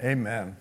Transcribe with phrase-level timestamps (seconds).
[0.00, 0.56] Amen.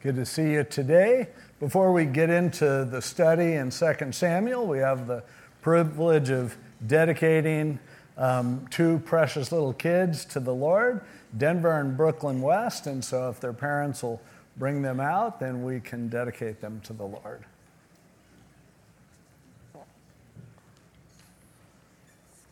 [0.00, 1.28] Good to see you today.
[1.60, 5.22] Before we get into the study in 2 Samuel, we have the
[5.60, 6.56] privilege of
[6.86, 7.78] dedicating
[8.16, 11.02] um, two precious little kids to the Lord,
[11.36, 12.86] Denver and Brooklyn West.
[12.86, 14.22] And so, if their parents will
[14.56, 17.44] bring them out, then we can dedicate them to the Lord.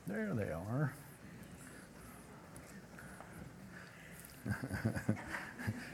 [0.07, 0.93] There they are.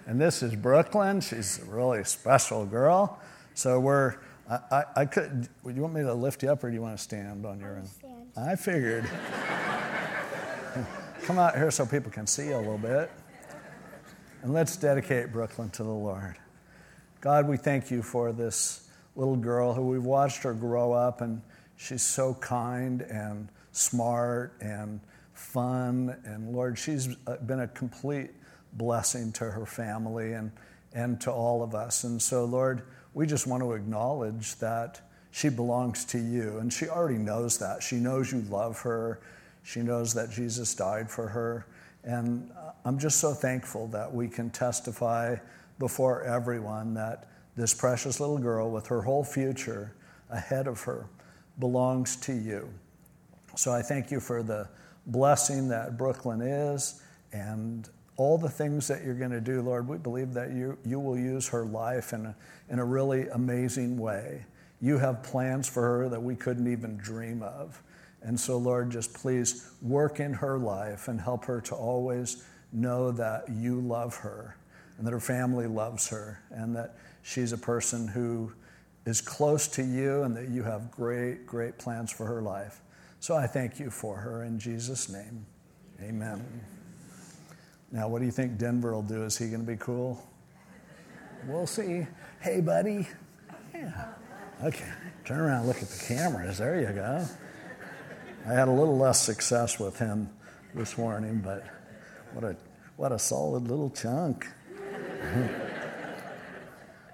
[0.09, 1.21] And this is Brooklyn.
[1.21, 3.21] She's a really special girl.
[3.53, 4.15] So we're,
[4.49, 6.81] I, I, I could, would you want me to lift you up or do you
[6.81, 7.87] want to stand on your own?
[8.35, 9.05] I figured.
[11.25, 13.11] Come out here so people can see you a little bit.
[14.43, 16.37] And let's dedicate Brooklyn to the Lord.
[17.21, 21.43] God, we thank you for this little girl who we've watched her grow up, and
[21.77, 25.01] she's so kind and smart and
[25.35, 26.17] fun.
[26.25, 28.31] And Lord, she's uh, been a complete
[28.79, 30.53] blessing to her family and,
[30.95, 32.05] and to all of us.
[32.05, 32.83] And so, Lord,
[33.13, 36.59] we just want to acknowledge that she belongs to you.
[36.59, 37.83] And she already knows that.
[37.83, 39.21] She knows you love her,
[39.63, 41.67] she knows that Jesus died for her.
[42.05, 45.37] And uh, I'm just so thankful that we can testify
[45.79, 49.93] before everyone that this precious little girl, with her whole future
[50.31, 51.07] ahead of her,
[51.59, 52.69] belongs to you.
[53.57, 54.69] So I thank you for the
[55.07, 57.03] blessing that Brooklyn is.
[57.33, 60.99] And all the things that you're going to do, Lord, we believe that you, you
[60.99, 62.37] will use her life in a,
[62.69, 64.45] in a really amazing way.
[64.81, 67.81] You have plans for her that we couldn't even dream of.
[68.21, 73.13] And so, Lord, just please work in her life and help her to always know
[73.13, 74.57] that you love her
[74.99, 78.53] and that her family loves her and that she's a person who
[79.07, 82.81] is close to you and that you have great, great plans for her life.
[83.21, 85.47] So I thank you for her in Jesus' name.
[86.03, 86.45] Amen.
[87.91, 89.25] Now, what do you think Denver will do?
[89.25, 90.23] Is he going to be cool?
[91.47, 92.07] We'll see.
[92.41, 93.09] Hey, buddy.
[93.73, 94.09] Yeah.
[94.63, 94.93] Okay.
[95.25, 96.59] Turn around look at the cameras.
[96.59, 97.27] There you go.
[98.47, 100.29] I had a little less success with him
[100.75, 101.65] this morning, but
[102.33, 102.57] what a,
[102.97, 104.47] what a solid little chunk.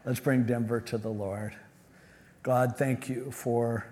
[0.05, 1.55] Let's bring Denver to the Lord.
[2.43, 3.87] God, thank you for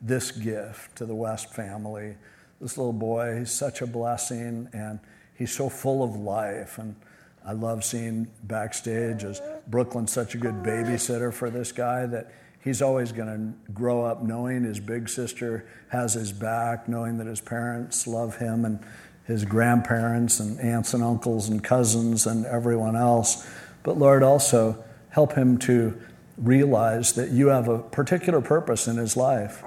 [0.00, 2.16] this gift to the West family.
[2.60, 5.00] This little boy, he's such a blessing, and
[5.36, 6.78] he's so full of life.
[6.78, 6.96] And
[7.44, 12.32] I love seeing backstage as Brooklyn's such a good babysitter for this guy that
[12.62, 17.26] he's always going to grow up knowing his big sister has his back, knowing that
[17.26, 18.80] his parents love him and
[19.24, 23.48] his grandparents and aunts and uncles and cousins and everyone else.
[23.82, 26.00] But Lord, also help him to
[26.38, 29.62] realize that you have a particular purpose in his life.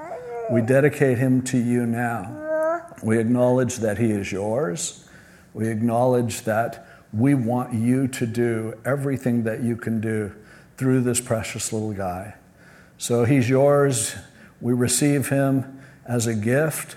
[0.52, 2.86] We dedicate him to you now.
[3.04, 5.09] We acknowledge that he is yours.
[5.54, 10.34] We acknowledge that we want you to do everything that you can do
[10.78, 12.36] through this precious little guy.
[12.98, 14.16] So he's yours.
[14.62, 16.96] We receive him as a gift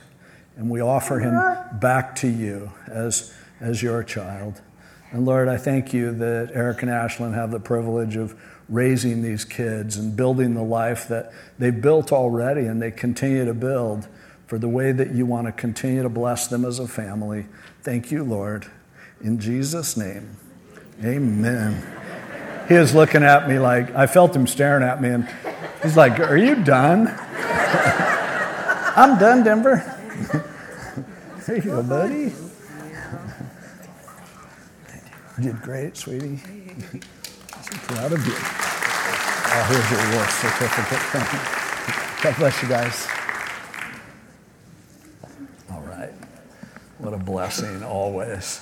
[0.57, 4.61] and we offer him back to you as, as your child.
[5.11, 8.39] And Lord, I thank you that Eric and Ashlyn have the privilege of
[8.69, 13.55] raising these kids and building the life that they've built already and they continue to
[13.55, 14.09] build
[14.47, 17.47] for the way that you want to continue to bless them as a family.
[17.83, 18.67] Thank you, Lord.
[19.21, 20.37] In Jesus' name,
[21.03, 21.85] amen.
[22.69, 25.29] He is looking at me like, I felt him staring at me, and
[25.83, 27.09] he's like, Are you done?
[28.95, 29.77] I'm done, Denver.
[31.47, 32.33] there you go, buddy.
[35.39, 36.41] You did great, sweetie.
[36.93, 38.35] I'm proud of you.
[39.55, 42.23] Oh, here's your award certificate.
[42.23, 43.22] God bless you guys.
[47.03, 48.61] What a blessing always.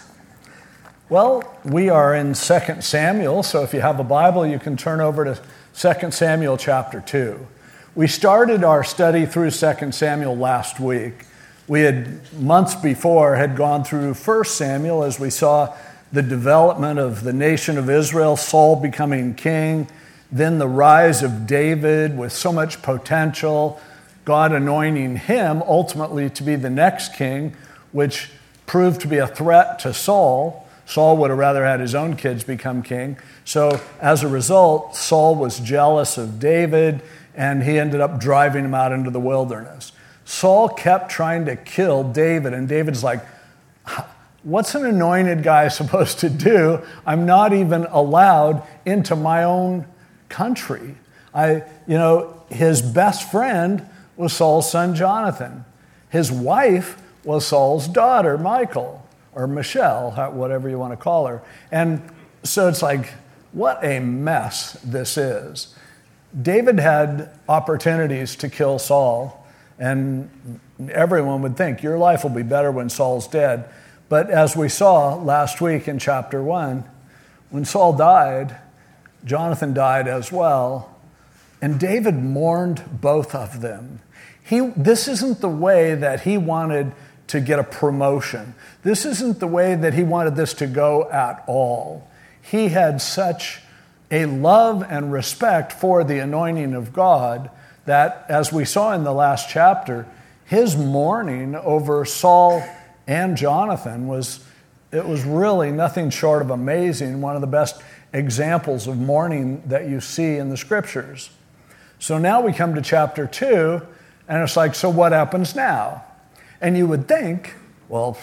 [1.11, 5.03] Well, we are in 2 Samuel, so if you have a Bible, you can turn
[5.03, 5.39] over to
[5.75, 7.47] 2 Samuel chapter 2.
[7.95, 11.27] We started our study through 2 Samuel last week.
[11.69, 15.77] We had months before had gone through 1 Samuel as we saw
[16.11, 19.87] the development of the nation of Israel, Saul becoming king,
[20.33, 23.78] then the rise of David with so much potential,
[24.25, 27.54] God anointing him ultimately to be the next king
[27.92, 28.31] which
[28.66, 30.66] proved to be a threat to Saul.
[30.87, 33.16] Saul would have rather had his own kids become king.
[33.45, 37.03] So, as a result, Saul was jealous of David
[37.34, 39.92] and he ended up driving him out into the wilderness.
[40.25, 43.25] Saul kept trying to kill David, and David's like,
[44.42, 46.81] What's an anointed guy supposed to do?
[47.04, 49.87] I'm not even allowed into my own
[50.28, 50.95] country.
[51.34, 55.65] I, you know, his best friend was Saul's son Jonathan.
[56.09, 61.43] His wife was Saul's daughter, Michal, or Michelle, whatever you want to call her.
[61.71, 62.03] And
[62.43, 63.13] so it's like,
[63.53, 65.75] what a mess this is.
[66.41, 69.47] David had opportunities to kill Saul,
[69.78, 70.31] and
[70.91, 73.69] everyone would think your life will be better when Saul's dead.
[74.09, 76.84] But as we saw last week in chapter 1,
[77.51, 78.57] when Saul died,
[79.25, 80.97] Jonathan died as well,
[81.61, 84.01] and David mourned both of them.
[84.43, 86.93] He, this isn't the way that he wanted
[87.30, 88.54] to get a promotion.
[88.82, 92.09] This isn't the way that he wanted this to go at all.
[92.42, 93.60] He had such
[94.10, 97.48] a love and respect for the anointing of God
[97.84, 100.06] that, as we saw in the last chapter,
[100.44, 102.65] his mourning over Saul
[103.06, 104.44] and Jonathan was
[104.91, 107.80] it was really nothing short of amazing, one of the best
[108.12, 111.30] examples of mourning that you see in the scriptures.
[112.00, 113.80] So now we come to chapter 2
[114.27, 116.04] and it's like so what happens now?
[116.60, 117.54] And you would think,
[117.89, 118.18] well,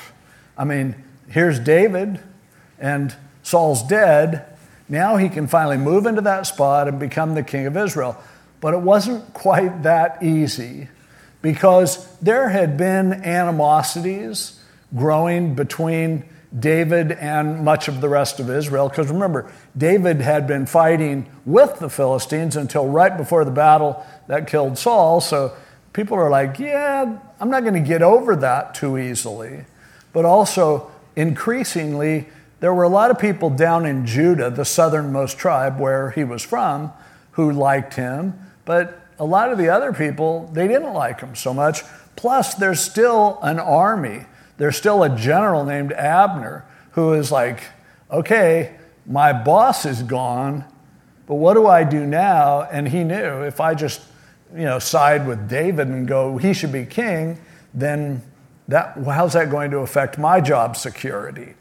[0.57, 0.95] I mean,
[1.29, 2.19] here's David
[2.79, 4.45] and Saul's dead.
[4.89, 8.17] Now he can finally move into that spot and become the king of Israel.
[8.61, 10.89] But it wasn't quite that easy
[11.41, 14.59] because there had been animosities
[14.95, 16.23] growing between
[16.57, 18.89] David and much of the rest of Israel.
[18.89, 24.47] Because remember, David had been fighting with the Philistines until right before the battle that
[24.47, 25.21] killed Saul.
[25.21, 25.55] So
[25.97, 29.65] people are like, yeah, I'm not going to get over that too easily.
[30.13, 32.27] But also, increasingly,
[32.59, 36.43] there were a lot of people down in Judah, the southernmost tribe where he was
[36.43, 36.93] from,
[37.31, 38.39] who liked him.
[38.63, 41.81] But a lot of the other people, they didn't like him so much.
[42.15, 44.27] Plus, there's still an army.
[44.57, 47.61] There's still a general named Abner who is like,
[48.11, 48.75] okay,
[49.07, 50.63] my boss is gone,
[51.25, 52.61] but what do I do now?
[52.61, 54.01] And he knew if I just,
[54.53, 57.39] you know, side with David and go, he should be king,
[57.73, 58.21] then
[58.67, 61.53] that, how's that going to affect my job security?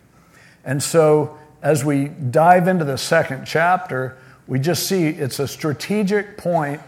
[0.65, 4.17] And so, as we dive into the second chapter,
[4.47, 6.81] we just see it's a strategic point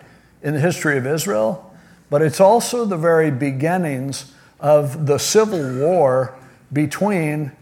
[0.43, 1.75] in the history of Israel,
[2.11, 6.35] but it's also the very beginnings of the civil war
[6.73, 7.53] between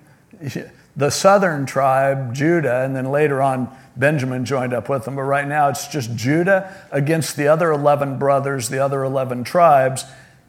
[0.97, 5.17] the southern tribe, Judah, and then later on Benjamin joined up with them.
[5.17, 10.05] But right now it's just Judah against the other 11 brothers, the other 11 tribes,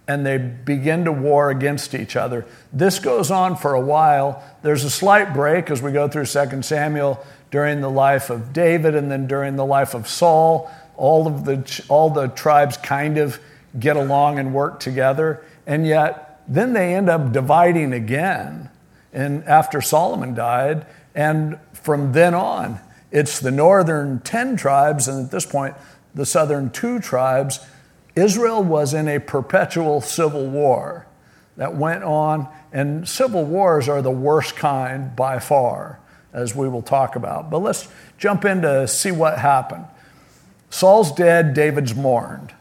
[0.07, 2.45] and they begin to war against each other.
[2.71, 4.41] This goes on for a while.
[4.61, 8.95] There's a slight break as we go through 2 Samuel during the life of David
[8.95, 10.71] and then during the life of Saul.
[10.95, 13.39] All of the, all the tribes kind of
[13.77, 15.43] get along and work together.
[15.65, 18.66] And yet, then they end up dividing again.
[19.13, 22.79] And after Solomon died, and from then on,
[23.11, 25.75] it's the northern 10 tribes, and at this point,
[26.13, 27.59] the southern two tribes
[28.17, 31.05] Israel was in a perpetual civil war
[31.55, 35.99] that went on, and civil wars are the worst kind by far,
[36.33, 37.51] as we will talk about.
[37.51, 37.87] But let's
[38.17, 39.85] jump in to see what happened.
[40.71, 42.53] Saul's dead, David's mourned.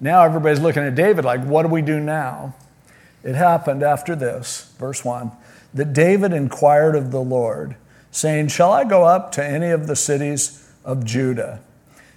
[0.00, 2.54] Now everybody's looking at David like, what do we do now?
[3.22, 5.30] It happened after this, verse 1,
[5.74, 7.76] that David inquired of the Lord,
[8.10, 11.60] saying, Shall I go up to any of the cities of Judah?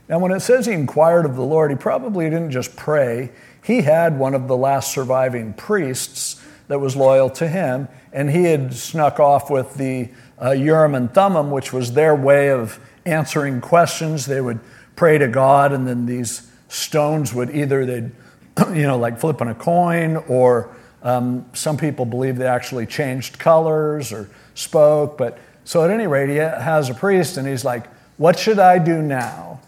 [0.10, 3.32] Now, when it says he inquired of the Lord, he probably didn't just pray.
[3.64, 8.44] He had one of the last surviving priests that was loyal to him, and he
[8.44, 10.10] had snuck off with the
[10.42, 14.25] uh, Urim and Thummim, which was their way of answering questions.
[14.25, 14.60] They would
[14.96, 18.12] pray to God, and then these stones would either they'd,
[18.75, 24.12] you know, like flipping a coin, or um, some people believe they actually changed colors
[24.12, 25.17] or spoke.
[25.17, 27.86] But so at any rate, he has a priest, and he's like,
[28.17, 29.60] "What should I do now?"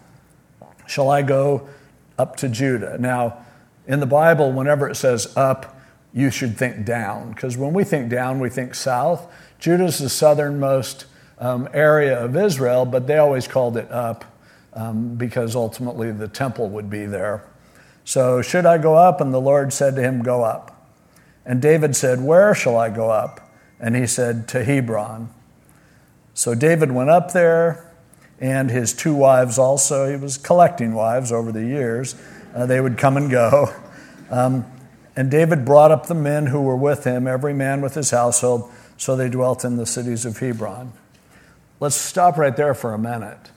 [0.86, 1.68] Shall I go
[2.18, 2.96] up to Judah?
[2.98, 3.38] Now,
[3.86, 5.76] in the Bible, whenever it says up,
[6.12, 9.30] you should think down, because when we think down, we think south.
[9.58, 11.06] Judah's the southernmost
[11.38, 14.24] um, area of Israel, but they always called it up
[14.72, 17.44] um, because ultimately the temple would be there.
[18.04, 19.20] So, should I go up?
[19.20, 20.75] And the Lord said to him, Go up.
[21.46, 23.40] And David said, Where shall I go up?
[23.80, 25.32] And he said, To Hebron.
[26.34, 27.90] So David went up there
[28.40, 30.10] and his two wives also.
[30.10, 32.14] He was collecting wives over the years.
[32.54, 33.74] Uh, they would come and go.
[34.28, 34.64] Um,
[35.14, 38.70] and David brought up the men who were with him, every man with his household,
[38.98, 40.92] so they dwelt in the cities of Hebron.
[41.78, 43.50] Let's stop right there for a minute.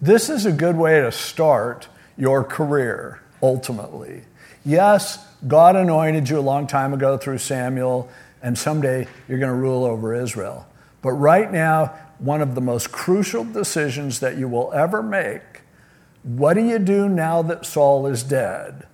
[0.00, 4.22] This is a good way to start your career, ultimately.
[4.64, 8.08] Yes, God anointed you a long time ago through Samuel,
[8.42, 10.66] and someday you're going to rule over Israel.
[11.02, 15.42] But right now, one of the most crucial decisions that you will ever make.
[16.22, 18.86] What do you do now that Saul is dead?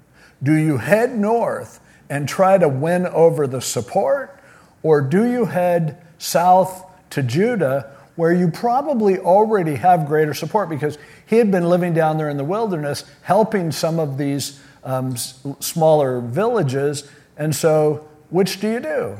[0.42, 4.42] Do you head north and try to win over the support,
[4.82, 10.98] or do you head south to Judah where you probably already have greater support because
[11.26, 15.44] he had been living down there in the wilderness, helping some of these um, s-
[15.60, 17.10] smaller villages.
[17.36, 19.16] And so, which do you do?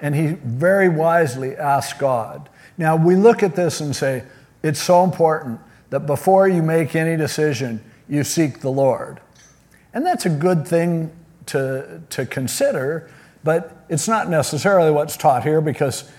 [0.00, 2.48] And he very wisely asked God.
[2.78, 4.24] Now, we look at this and say,
[4.62, 9.20] it's so important that before you make any decision, you seek the Lord.
[9.94, 11.10] And that's a good thing
[11.46, 13.10] to, to consider,
[13.44, 16.10] but it's not necessarily what's taught here because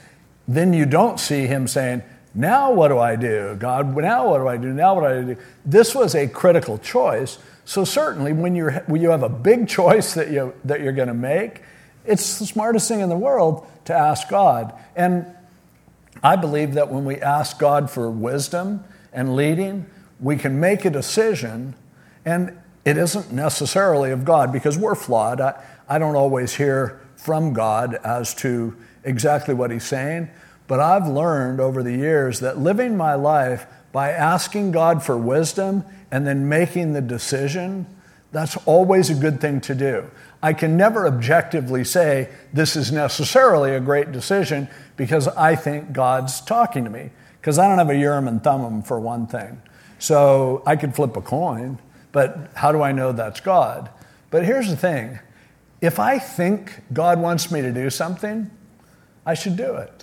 [0.48, 2.02] then you don't see him saying,
[2.34, 3.56] Now what do I do?
[3.60, 4.74] God, now what do I do?
[4.74, 5.42] Now what do I do?
[5.66, 7.38] This was a critical choice.
[7.68, 11.10] So, certainly, when, you're, when you have a big choice that, you, that you're going
[11.10, 11.64] to make,
[12.06, 14.74] it's the smartest thing in the world to ask God.
[14.96, 15.26] And
[16.24, 19.86] I believe that when we ask God for wisdom and leading,
[20.22, 21.76] we can make a decision,
[22.24, 25.42] and it isn't necessarily of God because we're flawed.
[25.42, 30.30] I, I don't always hear from God as to exactly what He's saying,
[30.68, 35.84] but I've learned over the years that living my life by asking God for wisdom
[36.12, 37.86] and then making the decision,
[38.32, 40.10] that's always a good thing to do.
[40.44, 46.42] I can never objectively say this is necessarily a great decision because I think God's
[46.42, 47.10] talking to me.
[47.40, 49.62] Because I don't have a Urim and Thummim for one thing.
[50.00, 51.80] So I could flip a coin,
[52.12, 53.90] but how do I know that's God?
[54.30, 55.20] But here's the thing
[55.80, 58.52] if I think God wants me to do something,
[59.26, 59.97] I should do it.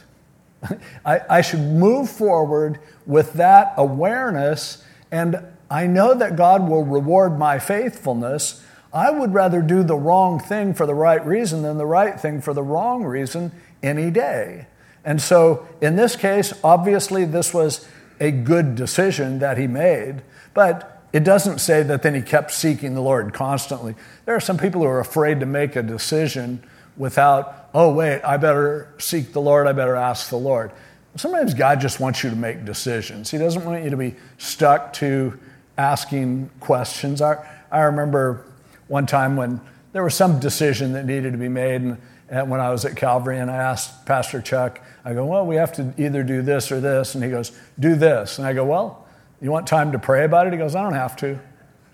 [1.04, 5.40] I, I should move forward with that awareness, and
[5.70, 8.62] I know that God will reward my faithfulness.
[8.92, 12.40] I would rather do the wrong thing for the right reason than the right thing
[12.40, 13.52] for the wrong reason
[13.82, 14.66] any day.
[15.04, 17.86] And so, in this case, obviously, this was
[18.20, 20.22] a good decision that he made,
[20.54, 23.94] but it doesn't say that then he kept seeking the Lord constantly.
[24.24, 26.62] There are some people who are afraid to make a decision
[26.96, 30.72] without, oh, wait, I better seek the Lord, I better ask the Lord.
[31.16, 33.30] Sometimes God just wants you to make decisions.
[33.30, 35.38] He doesn't want you to be stuck to
[35.78, 37.22] asking questions.
[37.22, 38.44] I, I remember
[38.88, 39.60] one time when
[39.92, 41.98] there was some decision that needed to be made, and,
[42.28, 45.56] and when I was at Calvary, and I asked Pastor Chuck, I go, Well, we
[45.56, 47.14] have to either do this or this.
[47.14, 48.38] And he goes, Do this.
[48.38, 49.06] And I go, Well,
[49.40, 50.52] you want time to pray about it?
[50.52, 51.38] He goes, I don't have to.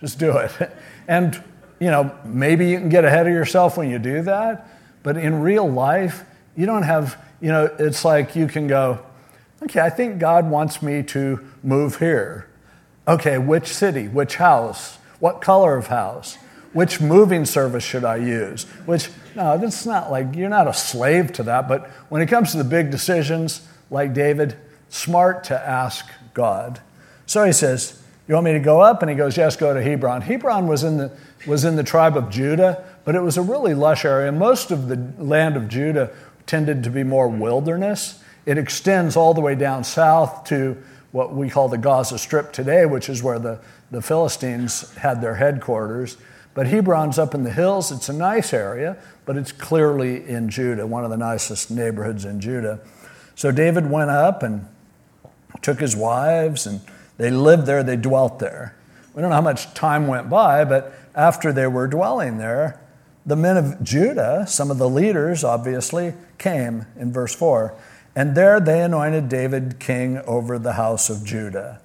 [0.01, 0.53] Just do it.
[1.09, 1.43] And,
[1.81, 4.69] you know, maybe you can get ahead of yourself when you do that,
[5.03, 6.25] but in real life,
[6.57, 9.01] you don't have, you know, it's like you can go,
[9.63, 12.49] okay, I think God wants me to move here.
[13.09, 16.37] Okay, which city, which house, what color of house,
[16.73, 18.65] which moving service should I use?
[18.87, 22.53] Which, no, that's not like, you're not a slave to that, but when it comes
[22.53, 24.57] to the big decisions, like David,
[24.89, 26.81] smart to ask God.
[27.27, 28.00] So he says,
[28.31, 29.03] you want me to go up?
[29.03, 30.21] And he goes, Yes, go to Hebron.
[30.21, 31.11] Hebron was in the,
[31.49, 34.31] was in the tribe of Judah, but it was a really lush area.
[34.31, 36.11] Most of the land of Judah
[36.47, 38.23] tended to be more wilderness.
[38.47, 42.87] It extends all the way down south to what we call the Gaza Strip today,
[42.87, 43.59] which is where the,
[43.91, 46.17] the Philistines had their headquarters.
[46.55, 47.91] But Hebron's up in the hills.
[47.91, 52.41] It's a nice area, but it's clearly in Judah, one of the nicest neighborhoods in
[52.41, 52.79] Judah.
[53.35, 54.69] So David went up and
[55.63, 56.81] took his wives and
[57.21, 58.75] they lived there, they dwelt there.
[59.13, 62.81] We don't know how much time went by, but after they were dwelling there,
[63.27, 67.77] the men of Judah, some of the leaders obviously, came in verse 4.
[68.17, 71.83] And there they anointed David king over the house of Judah.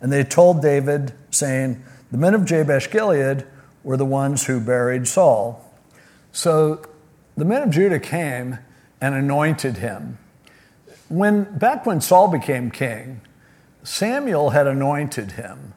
[0.00, 3.44] And they told David, saying, The men of Jabesh Gilead
[3.82, 5.68] were the ones who buried Saul.
[6.30, 6.86] So
[7.36, 8.60] the men of Judah came
[9.00, 10.18] and anointed him.
[11.08, 13.22] When, back when Saul became king,
[13.82, 15.74] Samuel had anointed him,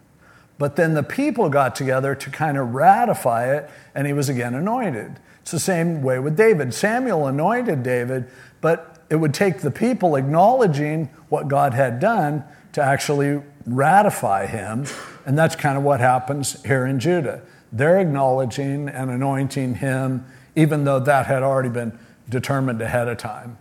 [0.57, 4.53] but then the people got together to kind of ratify it, and he was again
[4.53, 5.19] anointed.
[5.41, 6.73] It's the same way with David.
[6.73, 8.29] Samuel anointed David,
[8.61, 12.43] but it would take the people acknowledging what God had done
[12.73, 14.85] to actually ratify him,
[15.25, 17.41] and that's kind of what happens here in Judah.
[17.71, 21.97] They're acknowledging and anointing him, even though that had already been
[22.29, 23.57] determined ahead of time.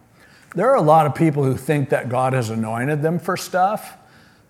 [0.55, 3.97] There are a lot of people who think that God has anointed them for stuff,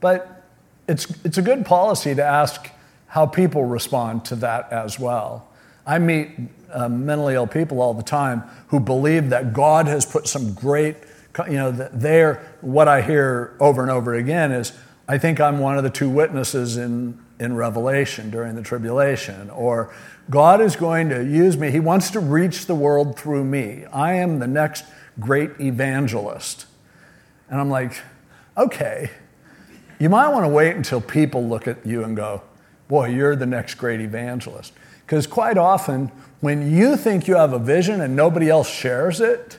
[0.03, 0.45] but
[0.87, 2.69] it's, it's a good policy to ask
[3.07, 5.49] how people respond to that as well.
[5.87, 6.33] I meet
[6.71, 10.97] uh, mentally ill people all the time who believe that God has put some great,
[11.47, 14.73] you know, there, what I hear over and over again is,
[15.09, 19.95] I think I'm one of the two witnesses in, in Revelation during the tribulation, or
[20.31, 21.71] God is going to use me.
[21.71, 23.85] He wants to reach the world through me.
[23.93, 24.85] I am the next
[25.19, 26.67] great evangelist.
[27.51, 28.01] And I'm like,
[28.57, 29.11] okay,
[30.03, 32.43] you might want to wait until people look at you and go,
[32.89, 34.73] boy, you're the next great evangelist.
[35.07, 39.59] Because quite often, when you think you have a vision and nobody else shares it,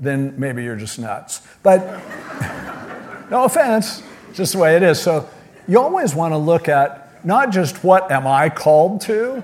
[0.00, 1.46] then maybe you're just nuts.
[1.62, 2.02] But,
[3.30, 4.02] No offense,
[4.34, 5.00] just the way it is.
[5.00, 5.28] So
[5.66, 9.42] you always want to look at not just what am I called to,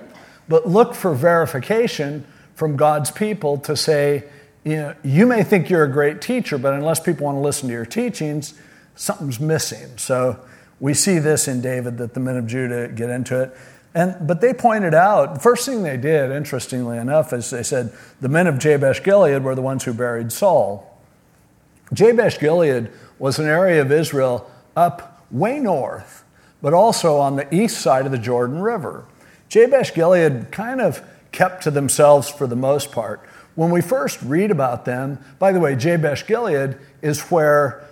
[0.49, 4.25] but look for verification from God's people to say,
[4.65, 7.69] you know, you may think you're a great teacher, but unless people want to listen
[7.69, 8.55] to your teachings,
[8.95, 9.97] something's missing.
[9.99, 10.39] So
[10.81, 13.57] we see this in David that the men of Judah get into it.
[13.95, 17.93] And, but they pointed out, the first thing they did, interestingly enough, is they said
[18.21, 20.99] the men of Jabesh Gilead were the ones who buried Saul.
[21.93, 26.25] Jabesh Gilead was an area of Israel up way north,
[26.63, 29.05] but also on the east side of the Jordan River.
[29.51, 33.21] Jabesh Gilead kind of kept to themselves for the most part.
[33.55, 37.87] When we first read about them, by the way, Jabesh Gilead is where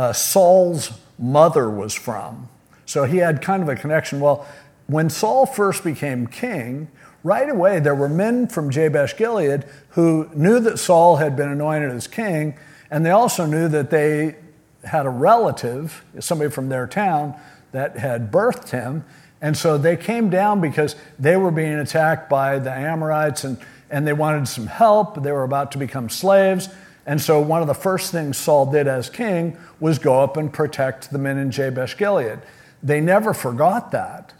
[0.00, 2.48] uh, Saul's mother was from.
[2.86, 4.18] So he had kind of a connection.
[4.18, 4.46] Well,
[4.86, 6.88] when Saul first became king,
[7.22, 11.90] right away there were men from Jabesh Gilead who knew that Saul had been anointed
[11.90, 12.54] as king,
[12.90, 14.36] and they also knew that they
[14.84, 17.38] had a relative, somebody from their town,
[17.72, 19.04] that had birthed him.
[19.42, 23.58] And so they came down because they were being attacked by the Amorites and,
[23.90, 25.22] and they wanted some help.
[25.22, 26.70] They were about to become slaves.
[27.10, 30.52] And so one of the first things Saul did as king was go up and
[30.52, 32.38] protect the men in Jabesh Gilead.
[32.84, 34.32] They never forgot that.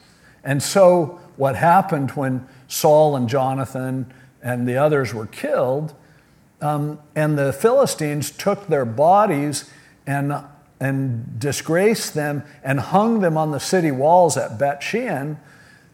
[0.44, 5.94] And so, what happened when Saul and Jonathan and the others were killed,
[6.60, 9.68] um, and the Philistines took their bodies
[10.06, 10.32] and,
[10.78, 15.40] and disgraced them and hung them on the city walls at Shean,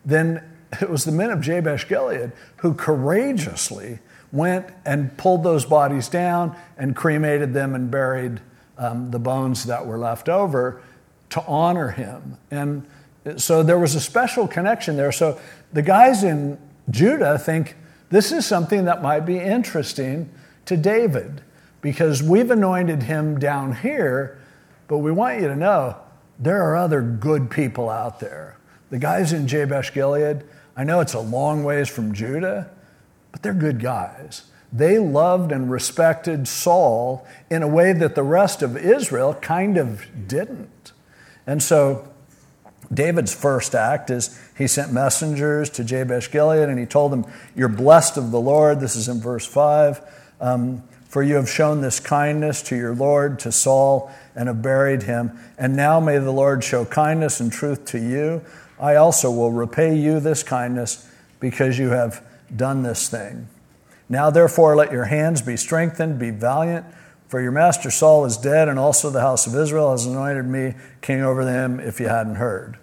[0.04, 0.44] then
[0.82, 4.00] it was the men of Jabesh Gilead who courageously
[4.32, 8.40] went and pulled those bodies down and cremated them and buried
[8.78, 10.82] um, the bones that were left over
[11.30, 12.36] to honor him.
[12.50, 12.86] And
[13.36, 15.12] so there was a special connection there.
[15.12, 15.40] So
[15.72, 16.58] the guys in
[16.90, 17.76] Judah think
[18.10, 20.30] this is something that might be interesting
[20.66, 21.42] to David
[21.80, 24.38] because we've anointed him down here,
[24.88, 25.96] but we want you to know
[26.38, 28.56] there are other good people out there.
[28.90, 30.44] The guys in Jabesh Gilead,
[30.76, 32.70] I know it's a long ways from Judah,
[33.36, 34.44] but they're good guys.
[34.72, 40.06] They loved and respected Saul in a way that the rest of Israel kind of
[40.26, 40.92] didn't.
[41.46, 42.08] And so
[42.90, 47.68] David's first act is he sent messengers to Jabesh Gilead and he told them, You're
[47.68, 48.80] blessed of the Lord.
[48.80, 50.00] This is in verse 5.
[50.40, 55.02] Um, for you have shown this kindness to your Lord, to Saul, and have buried
[55.02, 55.38] him.
[55.58, 58.40] And now may the Lord show kindness and truth to you.
[58.80, 61.06] I also will repay you this kindness
[61.38, 63.48] because you have done this thing.
[64.08, 66.86] Now, therefore, let your hands be strengthened, be valiant.
[67.28, 70.74] For your master Saul is dead, and also the house of Israel has anointed me
[71.00, 72.78] king over them, if you hadn't heard.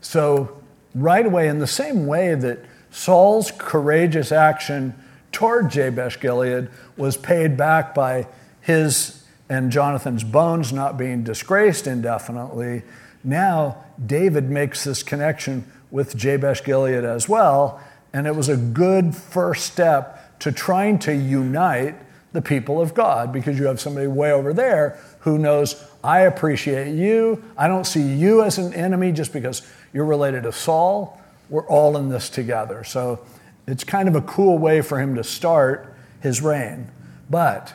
[0.00, 0.62] So,
[0.94, 4.94] right away, in the same way that Saul's courageous action
[5.32, 8.26] toward Jabesh Gilead was paid back by
[8.60, 12.82] his and Jonathan's bones not being disgraced indefinitely,
[13.22, 17.80] now David makes this connection with Jabesh Gilead as well.
[18.14, 21.96] And it was a good first step to trying to unite
[22.32, 26.94] the people of God because you have somebody way over there who knows, I appreciate
[26.94, 27.42] you.
[27.56, 31.20] I don't see you as an enemy just because you're related to Saul.
[31.50, 32.84] We're all in this together.
[32.84, 33.24] So
[33.66, 36.90] it's kind of a cool way for him to start his reign.
[37.28, 37.74] But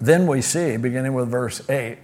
[0.00, 1.98] then we see, beginning with verse 8,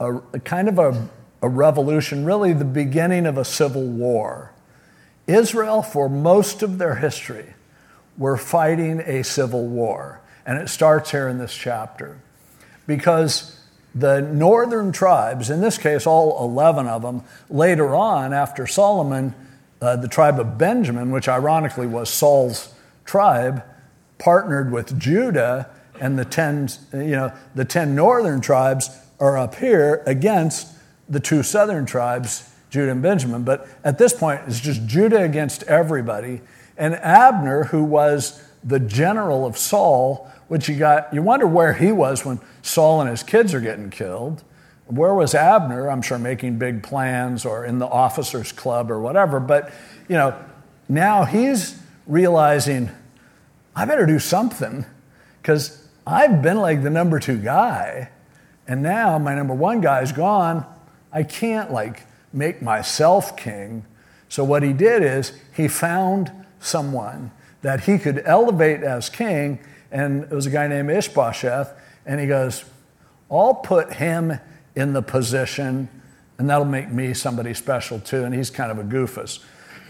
[0.00, 1.08] a, a kind of a,
[1.40, 4.52] a revolution, really the beginning of a civil war.
[5.28, 7.54] Israel, for most of their history,
[8.16, 10.20] were fighting a civil war.
[10.44, 12.18] And it starts here in this chapter.
[12.86, 13.60] Because
[13.94, 19.34] the northern tribes, in this case, all 11 of them, later on, after Solomon,
[19.80, 22.72] uh, the tribe of Benjamin, which ironically was Saul's
[23.04, 23.62] tribe,
[24.18, 25.68] partnered with Judah,
[26.00, 30.68] and the 10, you know, the 10 northern tribes are up here against
[31.08, 33.42] the two southern tribes, Judah and Benjamin.
[33.42, 36.40] But at this point, it's just Judah against everybody.
[36.76, 41.92] And Abner, who was the general of Saul, which you got, you wonder where he
[41.92, 44.42] was when Saul and his kids are getting killed.
[44.86, 45.90] Where was Abner?
[45.90, 49.38] I'm sure making big plans or in the officers' club or whatever.
[49.38, 49.72] But,
[50.08, 50.34] you know,
[50.88, 52.90] now he's realizing,
[53.76, 54.86] I better do something
[55.42, 58.10] because I've been like the number two guy.
[58.66, 60.64] And now my number one guy's gone.
[61.12, 63.84] I can't like make myself king.
[64.28, 67.30] So what he did is he found someone
[67.62, 69.58] that he could elevate as king
[69.90, 71.72] and it was a guy named Ishbosheth,
[72.04, 72.64] and he goes,
[73.30, 74.38] I'll put him
[74.74, 75.88] in the position,
[76.38, 78.24] and that'll make me somebody special too.
[78.24, 79.40] And he's kind of a goofus.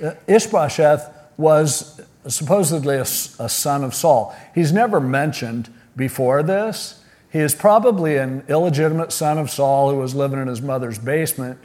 [0.02, 4.34] Uh, Ishbosheth was supposedly a, a son of Saul.
[4.54, 7.02] He's never mentioned before this.
[7.30, 11.58] He is probably an illegitimate son of Saul who was living in his mother's basement.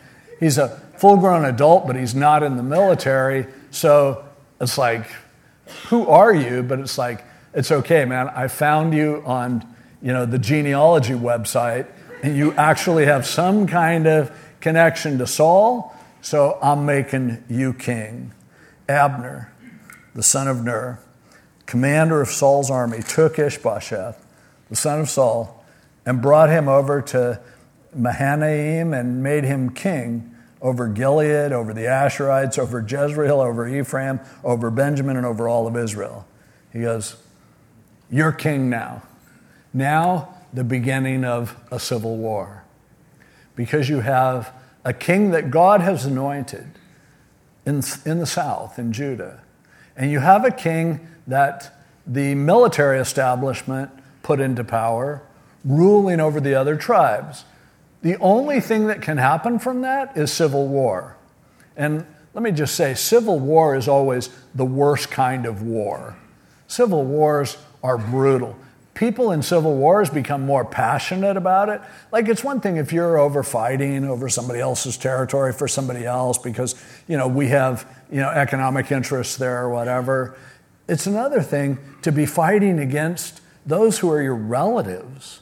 [0.43, 3.47] He's a full grown adult, but he's not in the military.
[3.71, 4.25] So
[4.59, 5.09] it's like,
[5.87, 6.63] who are you?
[6.63, 8.27] But it's like, it's okay, man.
[8.27, 9.65] I found you on
[10.01, 11.87] you know, the genealogy website,
[12.23, 18.33] and you actually have some kind of connection to Saul, so I'm making you king.
[18.89, 19.49] Abner,
[20.13, 20.99] the son of Ner,
[21.65, 24.21] commander of Saul's army, took Ishbosheth,
[24.69, 25.63] the son of Saul,
[26.05, 27.39] and brought him over to
[27.95, 30.31] Mahanaim and made him king
[30.63, 35.75] over Gilead, over the Asherites, over Jezreel, over Ephraim, over Benjamin, and over all of
[35.75, 36.25] Israel.
[36.71, 37.17] He goes,
[38.09, 39.03] You're king now.
[39.73, 42.63] Now, the beginning of a civil war.
[43.55, 44.53] Because you have
[44.85, 46.67] a king that God has anointed
[47.65, 49.41] in, in the south, in Judah.
[49.95, 55.21] And you have a king that the military establishment put into power,
[55.63, 57.45] ruling over the other tribes.
[58.03, 61.17] The only thing that can happen from that is civil war.
[61.75, 66.15] And let me just say, civil war is always the worst kind of war.
[66.67, 68.55] Civil wars are brutal
[68.93, 71.81] people in civil wars become more passionate about it.
[72.11, 76.37] Like it's one thing if you're over fighting over somebody else's territory for somebody else
[76.37, 76.75] because,
[77.07, 80.37] you know, we have, you know, economic interests there or whatever.
[80.87, 85.39] It's another thing to be fighting against those who are your relatives.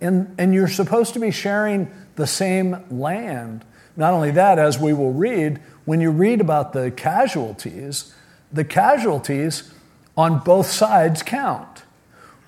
[0.00, 3.64] And, and you're supposed to be sharing the same land.
[3.96, 8.14] Not only that, as we will read, when you read about the casualties,
[8.52, 9.72] the casualties
[10.16, 11.82] on both sides count.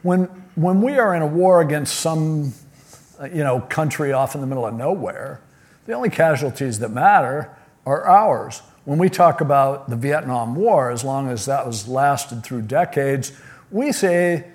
[0.02, 2.52] When, when we are in a war against some
[3.20, 5.40] uh, you know, country off in the middle of nowhere,
[5.86, 7.54] the only casualties that matter
[7.86, 8.62] are ours.
[8.84, 13.32] When we talk about the Vietnam War, as long as that was lasted through decades,
[13.70, 14.46] we say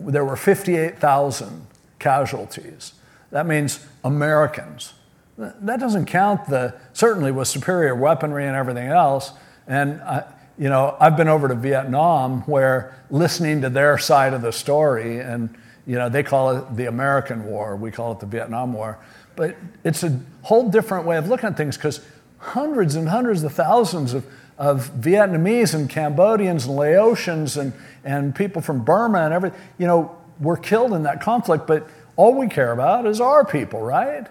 [0.00, 1.66] there were 58,000
[1.98, 2.92] casualties.
[3.30, 4.94] That means Americans.
[5.36, 9.32] That doesn't count the, certainly with superior weaponry and everything else.
[9.66, 10.24] And I,
[10.58, 15.20] you know, I've been over to Vietnam where listening to their side of the story,
[15.20, 15.54] and,
[15.86, 18.98] you know, they call it the American War, we call it the Vietnam War.
[19.36, 22.04] But it's a whole different way of looking at things because
[22.38, 24.26] hundreds and hundreds of thousands of,
[24.58, 30.17] of Vietnamese and Cambodians and Laotians and, and people from Burma and everything, you know,
[30.40, 31.66] were killed in that conflict.
[31.66, 34.26] But all we care about is our people, right?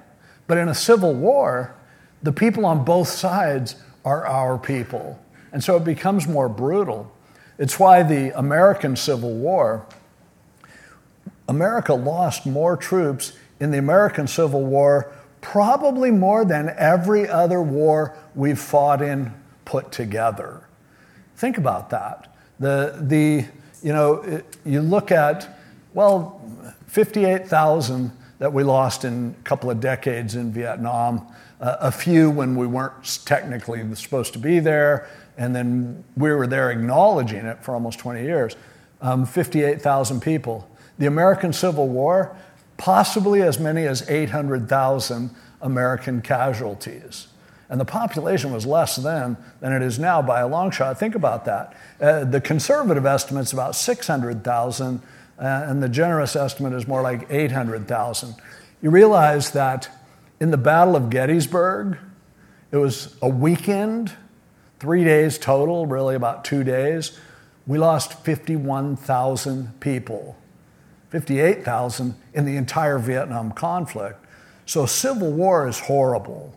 [0.48, 1.76] But in a civil war,
[2.24, 5.20] the people on both sides are our people.
[5.52, 7.12] And so it becomes more brutal.
[7.58, 9.86] It's why the American Civil War,
[11.48, 18.15] America lost more troops in the American Civil War, probably more than every other war
[18.36, 19.34] we've fought in
[19.65, 20.62] put together.
[21.36, 22.36] Think about that.
[22.60, 23.46] The, the,
[23.84, 25.57] you know, it, you look at,
[25.97, 26.39] well,
[26.86, 31.25] 58,000 that we lost in a couple of decades in Vietnam,
[31.60, 36.45] uh, a few when we weren't technically supposed to be there, and then we were
[36.45, 38.55] there acknowledging it for almost 20 years.
[39.01, 40.69] Um, 58,000 people.
[40.99, 42.38] The American Civil War,
[42.77, 45.31] possibly as many as 800,000
[45.62, 47.25] American casualties.
[47.69, 50.99] And the population was less then than it is now by a long shot.
[50.99, 51.75] Think about that.
[51.99, 55.01] Uh, the conservative estimate's about 600,000, uh,
[55.39, 58.36] Uh, and the generous estimate is more like 800,000.
[58.82, 59.89] You realize that
[60.39, 61.97] in the Battle of Gettysburg,
[62.71, 64.13] it was a weekend
[64.80, 67.17] three days total, really about two days,
[67.65, 70.38] we lost 51,000 people,
[71.10, 74.23] 58,000 in the entire Vietnam conflict.
[74.65, 76.54] So, civil war is horrible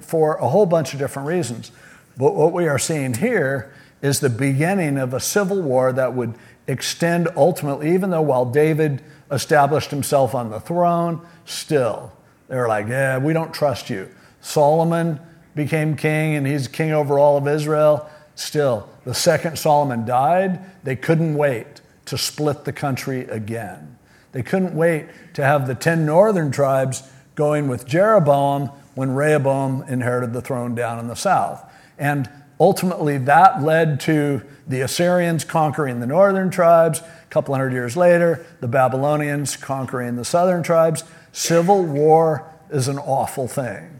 [0.00, 1.70] for a whole bunch of different reasons.
[2.16, 6.34] But what we are seeing here is the beginning of a civil war that would
[6.66, 12.12] extend ultimately, even though while David established himself on the throne, still,
[12.48, 14.08] they're like, yeah, we don't trust you.
[14.40, 15.20] Solomon
[15.54, 18.08] became king and he's king over all of Israel.
[18.34, 23.98] Still, the second Solomon died, they couldn't wait to split the country again.
[24.32, 27.02] They couldn't wait to have the 10 northern tribes
[27.34, 31.64] going with Jeroboam when Rehoboam inherited the throne down in the south.
[31.98, 32.28] And
[32.62, 37.00] ultimately, that led to the Assyrians conquering the northern tribes.
[37.00, 41.02] A couple hundred years later, the Babylonians conquering the southern tribes.
[41.32, 43.98] Civil war is an awful thing.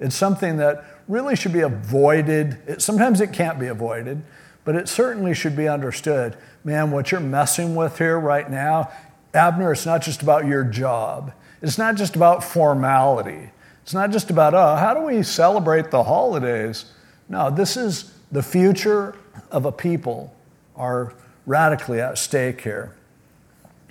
[0.00, 2.58] It's something that really should be avoided.
[2.66, 4.22] It, sometimes it can't be avoided,
[4.64, 6.36] but it certainly should be understood.
[6.64, 8.90] Man, what you're messing with here right now,
[9.32, 11.32] Abner, it's not just about your job.
[11.62, 13.52] It's not just about formality.
[13.84, 16.86] It's not just about, oh, how do we celebrate the holidays?
[17.30, 19.14] No, this is the future
[19.52, 20.34] of a people
[20.74, 21.14] are
[21.46, 22.96] radically at stake here.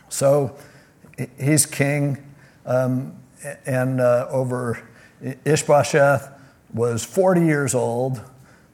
[0.09, 0.57] So
[1.39, 2.17] he's king,
[2.65, 3.15] um,
[3.65, 4.85] and uh, over
[5.45, 6.29] Ishbosheth
[6.73, 8.21] was 40 years old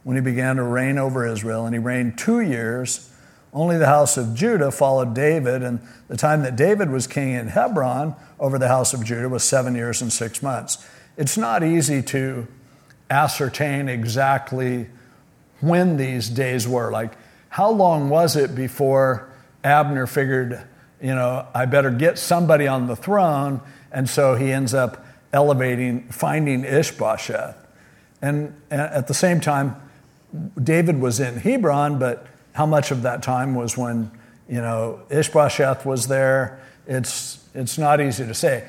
[0.03, 3.11] when he began to reign over Israel, and he reigned two years.
[3.53, 7.49] Only the house of Judah followed David, and the time that David was king in
[7.49, 10.83] Hebron over the house of Judah was seven years and six months.
[11.17, 12.47] It's not easy to
[13.09, 14.87] ascertain exactly
[15.61, 16.91] when these days were.
[16.91, 17.13] Like,
[17.49, 19.29] how long was it before
[19.63, 20.61] Abner figured,
[21.01, 26.07] you know, I better get somebody on the throne, and so he ends up elevating,
[26.09, 27.55] finding Ishbosheth.
[28.21, 29.75] And at the same time,
[30.61, 34.11] David was in Hebron, but how much of that time was when,
[34.49, 36.59] you know, Ishbosheth was there?
[36.87, 38.65] It's, it's not easy to say.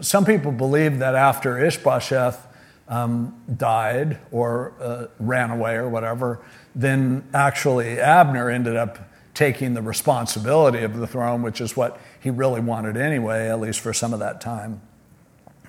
[0.00, 2.46] Some people believe that after Ishbosheth
[2.88, 6.40] um, died or uh, ran away or whatever,
[6.74, 8.98] then actually Abner ended up
[9.32, 13.80] taking the responsibility of the throne, which is what he really wanted anyway, at least
[13.80, 14.80] for some of that time.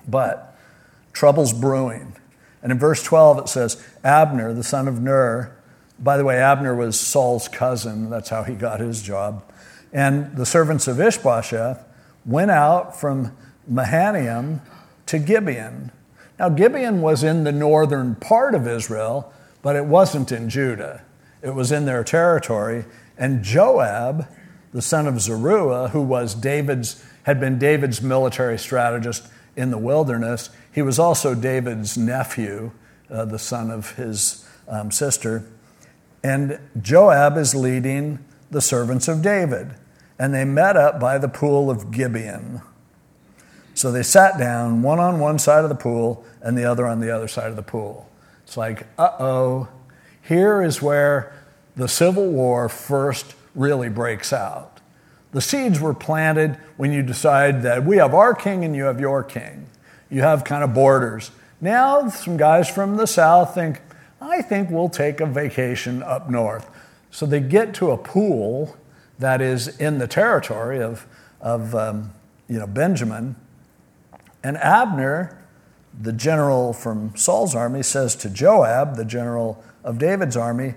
[0.06, 0.56] But
[1.12, 2.16] trouble's brewing.
[2.62, 5.56] And in verse 12, it says, Abner, the son of Ner,
[5.98, 8.10] by the way, Abner was Saul's cousin.
[8.10, 9.42] That's how he got his job.
[9.92, 11.82] And the servants of Ishbosheth
[12.24, 14.60] went out from Mahanaim
[15.06, 15.90] to Gibeon.
[16.38, 21.02] Now, Gibeon was in the northern part of Israel, but it wasn't in Judah.
[21.42, 22.84] It was in their territory.
[23.16, 24.26] And Joab,
[24.72, 30.50] the son of Zeruiah, who was David's, had been David's military strategist in the wilderness,
[30.72, 32.72] he was also David's nephew,
[33.10, 35.48] uh, the son of his um, sister.
[36.22, 39.74] And Joab is leading the servants of David.
[40.18, 42.60] And they met up by the pool of Gibeon.
[43.76, 47.00] So they sat down, one on one side of the pool and the other on
[47.00, 48.08] the other side of the pool.
[48.42, 49.68] It's like, uh oh,
[50.22, 51.34] here is where
[51.76, 54.80] the Civil War first really breaks out.
[55.32, 58.98] The seeds were planted when you decide that we have our king and you have
[58.98, 59.66] your king.
[60.08, 61.30] You have kind of borders.
[61.60, 63.82] Now, some guys from the South think,
[64.22, 66.70] I think we'll take a vacation up north.
[67.10, 68.74] So they get to a pool
[69.18, 71.06] that is in the territory of,
[71.42, 72.14] of um,
[72.48, 73.36] you know, Benjamin.
[74.46, 75.36] And Abner,
[76.00, 80.74] the general from Saul's army, says to Joab, the general of David's army,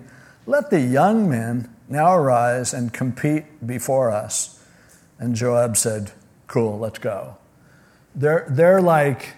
[0.47, 4.59] Let the young men now arise and compete before us.
[5.19, 6.13] And Joab said,
[6.47, 7.37] Cool, let's go.
[8.15, 9.35] They're, they're like,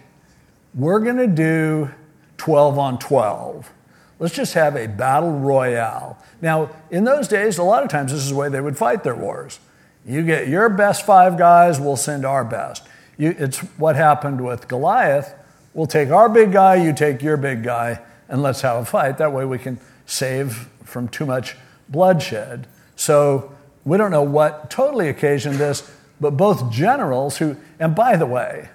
[0.74, 1.91] We're going to do
[2.38, 3.70] 12 on 12
[4.17, 6.17] Let's just have a battle royale.
[6.41, 9.04] Now, in those days, a lot of times this is the way they would fight
[9.04, 9.60] their wars.
[10.06, 12.88] You get your best five guys, we'll send our best.
[13.17, 15.34] You, it's what happened with Goliath.
[15.74, 19.17] We'll take our big guy, you take your big guy, and let's have a fight.
[19.17, 21.56] That way we can save from too much
[21.88, 22.67] bloodshed.
[22.95, 28.26] So we don't know what totally occasioned this, but both generals who, and by the
[28.26, 28.69] way,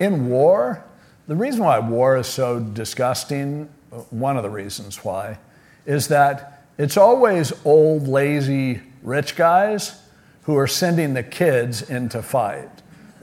[0.00, 0.84] in war,
[1.26, 3.68] the reason why war is so disgusting
[4.10, 5.38] one of the reasons why,
[5.86, 10.02] is that it's always old, lazy, rich guys
[10.42, 12.68] who are sending the kids into fight.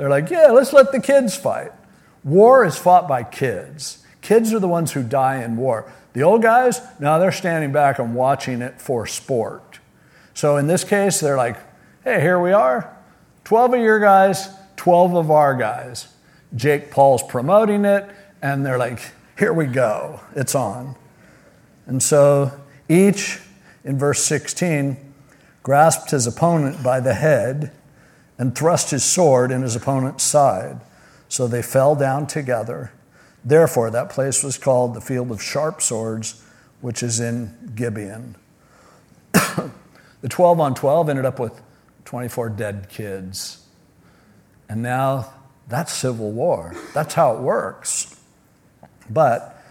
[0.01, 1.71] They're like, yeah, let's let the kids fight.
[2.23, 4.03] War is fought by kids.
[4.21, 5.93] Kids are the ones who die in war.
[6.13, 9.79] The old guys, now they're standing back and watching it for sport.
[10.33, 11.55] So in this case, they're like,
[12.03, 12.97] hey, here we are
[13.43, 16.11] 12 of your guys, 12 of our guys.
[16.55, 18.09] Jake Paul's promoting it,
[18.41, 19.01] and they're like,
[19.37, 20.95] here we go, it's on.
[21.85, 22.59] And so
[22.89, 23.39] each,
[23.83, 24.97] in verse 16,
[25.61, 27.71] grasped his opponent by the head
[28.41, 30.81] and thrust his sword in his opponent's side.
[31.29, 32.91] So they fell down together.
[33.45, 36.43] Therefore, that place was called the field of sharp swords,
[36.81, 38.35] which is in Gibeon.
[39.31, 41.61] the 12 on 12 ended up with
[42.05, 43.63] 24 dead kids.
[44.67, 45.31] And now
[45.67, 46.73] that's civil war.
[46.95, 48.19] That's how it works.
[49.07, 49.63] But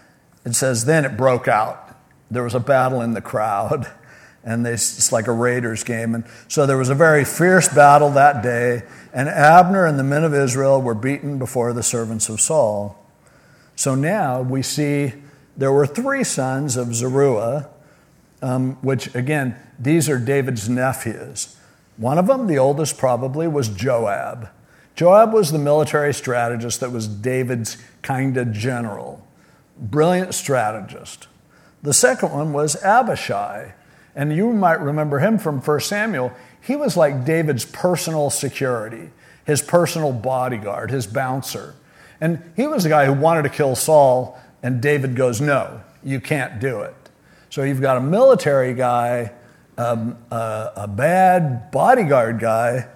[0.45, 1.93] it says, then it broke out.
[2.31, 3.91] There was a battle in the crowd,
[4.43, 6.15] and they, it's like a Raiders game.
[6.15, 10.23] And so there was a very fierce battle that day, and Abner and the men
[10.23, 12.97] of Israel were beaten before the servants of Saul.
[13.75, 15.13] So now we see
[15.57, 17.69] there were three sons of Zeruiah,
[18.41, 21.55] um, which again, these are David's nephews.
[21.97, 24.49] One of them, the oldest probably, was Joab.
[24.95, 29.27] Joab was the military strategist that was David's kind of general
[29.81, 31.27] brilliant strategist.
[31.81, 33.73] The second one was Abishai.
[34.15, 36.33] And you might remember him from 1 Samuel.
[36.61, 39.09] He was like David's personal security,
[39.45, 41.75] his personal bodyguard, his bouncer.
[42.19, 46.19] And he was the guy who wanted to kill Saul, and David goes, No, you
[46.19, 46.95] can't do it.
[47.49, 49.31] So you've got a military guy,
[49.77, 52.87] um, uh, a bad bodyguard guy,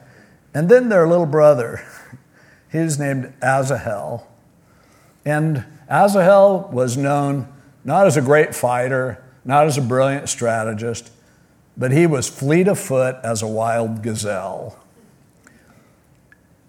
[0.54, 1.86] And then their little brother,
[2.72, 4.28] He's named Asahel.
[5.26, 7.48] And Asahel was known
[7.84, 11.12] not as a great fighter, not as a brilliant strategist,
[11.78, 14.80] but he was fleet of foot as a wild gazelle.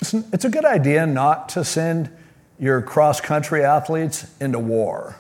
[0.01, 2.11] It's a good idea not to send
[2.59, 5.17] your cross country athletes into war.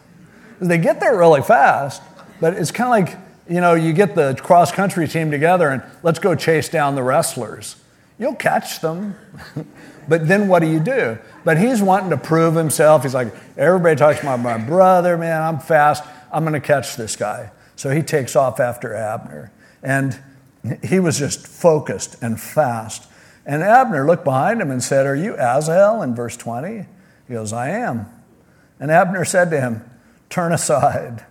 [0.60, 2.02] They get there really fast,
[2.40, 5.82] but it's kind of like, you know, you get the cross country team together and
[6.02, 7.76] let's go chase down the wrestlers.
[8.18, 9.16] You'll catch them,
[10.08, 11.18] but then what do you do?
[11.44, 13.02] But he's wanting to prove himself.
[13.02, 16.02] He's like, everybody talks about my brother, man, I'm fast.
[16.32, 17.50] I'm going to catch this guy.
[17.76, 19.52] So he takes off after Abner.
[19.82, 20.18] And
[20.82, 23.08] he was just focused and fast.
[23.44, 26.86] And Abner looked behind him and said, Are you Asahel in verse 20?
[27.28, 28.06] He goes, I am.
[28.80, 29.88] And Abner said to him,
[30.28, 31.24] Turn aside,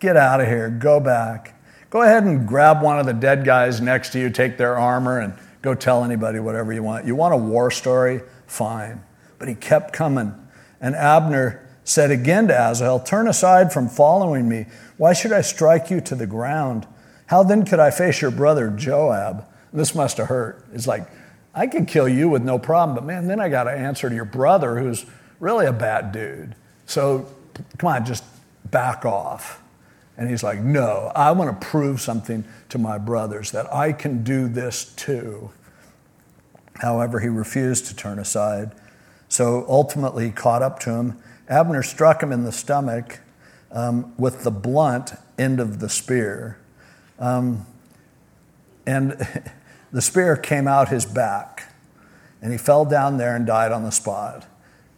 [0.00, 1.60] get out of here, go back.
[1.90, 5.20] Go ahead and grab one of the dead guys next to you, take their armor,
[5.20, 7.06] and go tell anybody whatever you want.
[7.06, 8.22] You want a war story?
[8.46, 9.02] Fine.
[9.38, 10.34] But he kept coming.
[10.80, 14.66] And Abner said again to Asahel, Turn aside from following me.
[14.98, 16.86] Why should I strike you to the ground?
[17.26, 19.46] How then could I face your brother Joab?
[19.72, 20.64] This must have hurt.
[20.72, 21.08] It's like,
[21.54, 24.14] I could kill you with no problem, but man, then I got to answer to
[24.14, 25.06] your brother who's
[25.40, 26.54] really a bad dude.
[26.86, 27.26] So
[27.78, 28.24] come on, just
[28.70, 29.62] back off.
[30.18, 34.24] And he's like, No, I want to prove something to my brothers that I can
[34.24, 35.50] do this too.
[36.76, 38.72] However, he refused to turn aside.
[39.28, 41.22] So ultimately, he caught up to him.
[41.48, 43.20] Abner struck him in the stomach
[43.70, 46.58] um, with the blunt end of the spear.
[47.18, 47.66] Um,
[48.86, 49.12] and
[49.92, 51.72] the spear came out his back,
[52.42, 54.46] and he fell down there and died on the spot.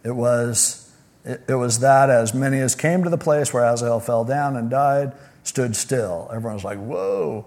[0.03, 0.91] It was,
[1.25, 4.55] it, it was that as many as came to the place where Asahel fell down
[4.55, 6.29] and died stood still.
[6.31, 7.45] Everyone was like, whoa.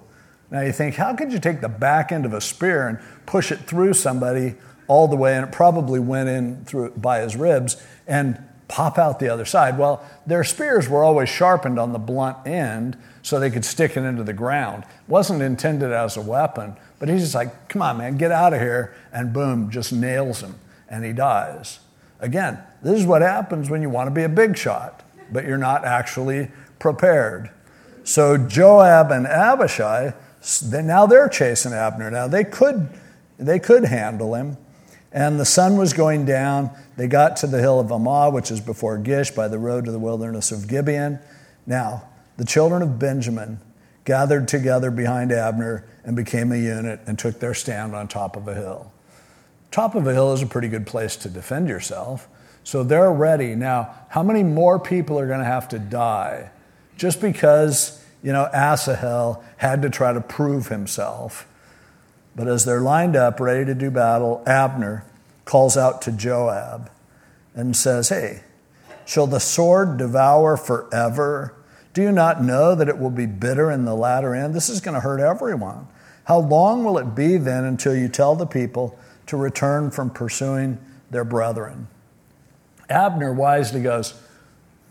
[0.50, 3.50] Now you think, how could you take the back end of a spear and push
[3.50, 7.82] it through somebody all the way, and it probably went in through by his ribs
[8.06, 9.78] and pop out the other side?
[9.78, 14.02] Well, their spears were always sharpened on the blunt end so they could stick it
[14.02, 14.84] into the ground.
[14.84, 18.52] It wasn't intended as a weapon, but he's just like, come on, man, get out
[18.54, 18.94] of here.
[19.12, 20.56] And boom, just nails him,
[20.88, 21.80] and he dies.
[22.20, 25.58] Again, this is what happens when you want to be a big shot, but you're
[25.58, 27.50] not actually prepared.
[28.04, 30.14] So Joab and Abishai,
[30.72, 32.10] now they're chasing Abner.
[32.10, 32.88] Now they could,
[33.38, 34.56] they could handle him.
[35.12, 36.70] And the sun was going down.
[36.96, 39.92] They got to the hill of Ammah, which is before Giah, by the road to
[39.92, 41.18] the wilderness of Gibeon.
[41.66, 43.60] Now, the children of Benjamin
[44.04, 48.48] gathered together behind Abner and became a unit and took their stand on top of
[48.48, 48.92] a hill.
[49.70, 52.28] Top of a hill is a pretty good place to defend yourself.
[52.64, 53.54] So they're ready.
[53.54, 56.50] Now, how many more people are going to have to die
[56.96, 61.46] just because, you know, Asahel had to try to prove himself?
[62.34, 65.04] But as they're lined up, ready to do battle, Abner
[65.44, 66.90] calls out to Joab
[67.54, 68.42] and says, Hey,
[69.04, 71.54] shall the sword devour forever?
[71.92, 74.54] Do you not know that it will be bitter in the latter end?
[74.54, 75.88] This is going to hurt everyone.
[76.24, 80.78] How long will it be then until you tell the people to return from pursuing
[81.10, 81.88] their brethren?
[82.88, 84.14] Abner wisely goes,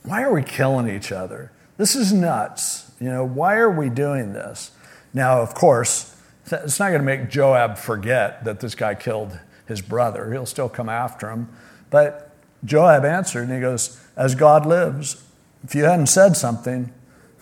[0.04, 1.52] Why are we killing each other?
[1.78, 2.92] This is nuts.
[3.00, 4.72] You know, why are we doing this?
[5.14, 6.11] Now, of course,
[6.46, 10.32] it's not going to make Joab forget that this guy killed his brother.
[10.32, 11.50] He'll still come after him.
[11.90, 12.32] But
[12.64, 15.24] Joab answered and he goes, As God lives,
[15.64, 16.92] if you hadn't said something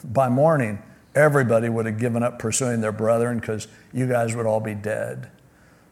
[0.04, 0.82] by morning,
[1.16, 5.30] everybody would have given up pursuing their brethren because you guys would all be dead.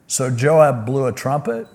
[0.06, 1.66] So Joab blew a trumpet,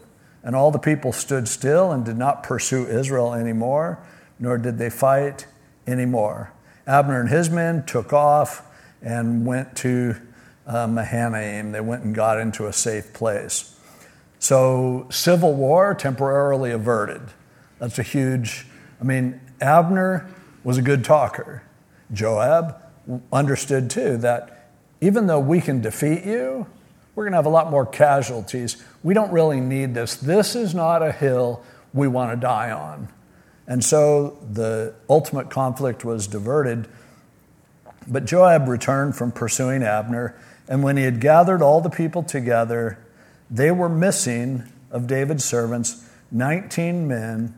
[0.44, 4.04] and all the people stood still and did not pursue Israel anymore,
[4.40, 5.48] nor did they fight
[5.86, 6.52] anymore.
[6.88, 8.64] Abner and his men took off
[9.02, 10.16] and went to
[10.66, 11.72] uh, Mahanaim.
[11.72, 13.78] They went and got into a safe place.
[14.40, 17.22] So, civil war temporarily averted.
[17.80, 18.66] That's a huge,
[19.00, 20.30] I mean, Abner
[20.64, 21.64] was a good talker.
[22.12, 22.76] Joab
[23.32, 24.70] understood too that
[25.02, 26.66] even though we can defeat you,
[27.16, 28.82] we're going to have a lot more casualties.
[29.04, 30.16] We don't really need this.
[30.16, 33.10] This is not a hill we want to die on.
[33.68, 36.88] And so the ultimate conflict was diverted.
[38.08, 40.36] But Joab returned from pursuing Abner,
[40.68, 42.98] and when he had gathered all the people together,
[43.50, 47.54] they were missing of David's servants 19 men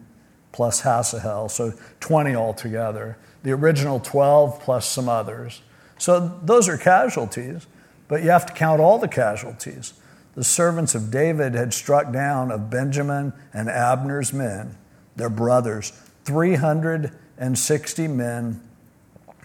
[0.52, 3.18] plus Asahel, so 20 altogether.
[3.44, 5.62] The original 12 plus some others.
[5.98, 7.68] So those are casualties,
[8.08, 9.94] but you have to count all the casualties.
[10.36, 14.78] The servants of David had struck down of Benjamin and Abner's men,
[15.16, 15.92] their brothers,
[16.26, 18.62] 360 men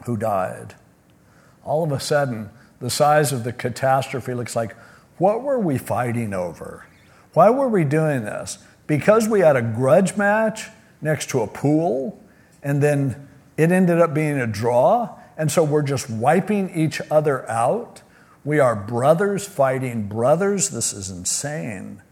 [0.06, 0.74] who died.
[1.64, 2.50] All of a sudden,
[2.80, 4.74] the size of the catastrophe looks like
[5.18, 6.86] what were we fighting over?
[7.34, 8.58] Why were we doing this?
[8.86, 10.68] Because we had a grudge match
[11.02, 12.22] next to a pool,
[12.62, 17.48] and then it ended up being a draw, and so we're just wiping each other
[17.48, 18.02] out.
[18.44, 20.70] We are brothers fighting brothers.
[20.70, 22.02] This is insane.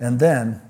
[0.00, 0.62] And then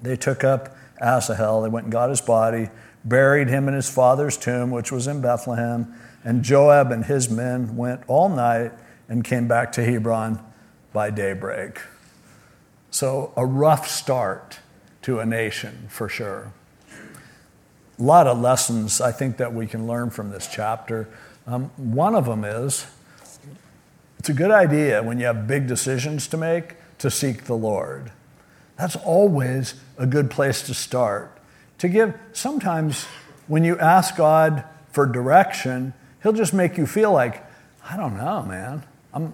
[0.00, 2.68] they took up Asahel, they went and got his body,
[3.04, 5.94] buried him in his father's tomb, which was in Bethlehem.
[6.26, 8.72] And Joab and his men went all night
[9.08, 10.44] and came back to Hebron
[10.92, 11.78] by daybreak.
[12.90, 14.58] So, a rough start
[15.02, 16.52] to a nation for sure.
[18.00, 21.08] A lot of lessons I think that we can learn from this chapter.
[21.46, 22.86] Um, one of them is
[24.18, 28.10] it's a good idea when you have big decisions to make to seek the Lord.
[28.76, 31.38] That's always a good place to start.
[31.78, 33.04] To give, sometimes
[33.46, 35.94] when you ask God for direction,
[36.26, 37.40] He'll just make you feel like,
[37.88, 38.82] I don't know, man.
[39.14, 39.32] I'm,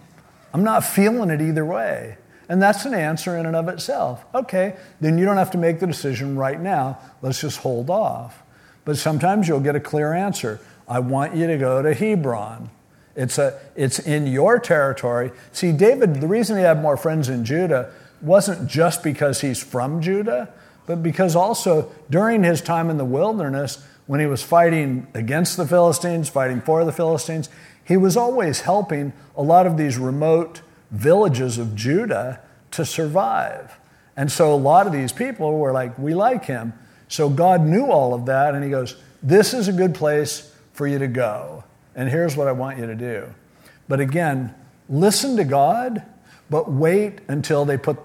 [0.52, 2.18] I'm not feeling it either way.
[2.50, 4.26] And that's an answer in and of itself.
[4.34, 6.98] Okay, then you don't have to make the decision right now.
[7.22, 8.42] Let's just hold off.
[8.84, 10.60] But sometimes you'll get a clear answer.
[10.86, 12.68] I want you to go to Hebron.
[13.16, 15.32] It's, a, it's in your territory.
[15.52, 17.90] See, David, the reason he had more friends in Judah
[18.20, 20.52] wasn't just because he's from Judah,
[20.84, 23.82] but because also during his time in the wilderness,
[24.12, 27.48] when he was fighting against the Philistines, fighting for the Philistines,
[27.82, 30.60] he was always helping a lot of these remote
[30.90, 32.38] villages of Judah
[32.72, 33.78] to survive.
[34.14, 36.74] And so a lot of these people were like, We like him.
[37.08, 40.86] So God knew all of that, and he goes, This is a good place for
[40.86, 41.64] you to go.
[41.94, 43.32] And here's what I want you to do.
[43.88, 44.54] But again,
[44.90, 46.02] listen to God,
[46.50, 47.96] but wait until they put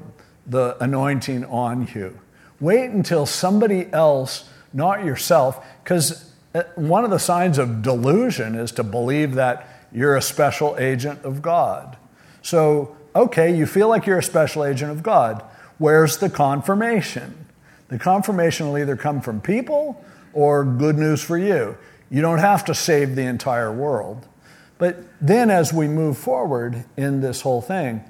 [0.46, 2.18] the anointing on you.
[2.62, 8.72] Wait until somebody else, not yourself, because uh, one of the signs of delusion is
[8.74, 11.98] to believe that you're a special agent of God.
[12.44, 15.44] So, okay, you feel like you're a special agent of God.
[15.80, 17.48] Where's the confirmation?
[17.88, 20.04] The confirmation will either come from people
[20.34, 21.76] or good news for you.
[22.12, 24.28] You don't have to save the entire world.
[24.78, 28.04] But then, as we move forward in this whole thing,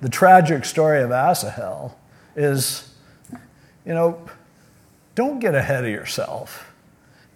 [0.00, 1.96] the tragic story of Asahel
[2.34, 2.92] is,
[3.86, 4.28] you know,
[5.18, 6.72] don't get ahead of yourself.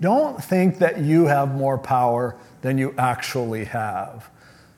[0.00, 4.30] Don't think that you have more power than you actually have.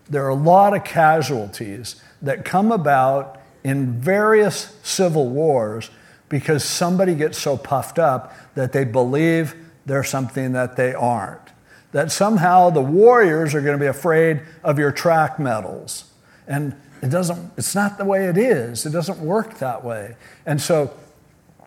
[0.08, 5.90] There are a lot of casualties that come about in various civil wars
[6.30, 11.50] because somebody gets so puffed up that they believe they're something that they aren't.
[11.92, 16.10] That somehow the warriors are going to be afraid of your track medals.
[16.48, 18.86] And it doesn't, it's not the way it is.
[18.86, 20.16] It doesn't work that way.
[20.46, 20.94] And so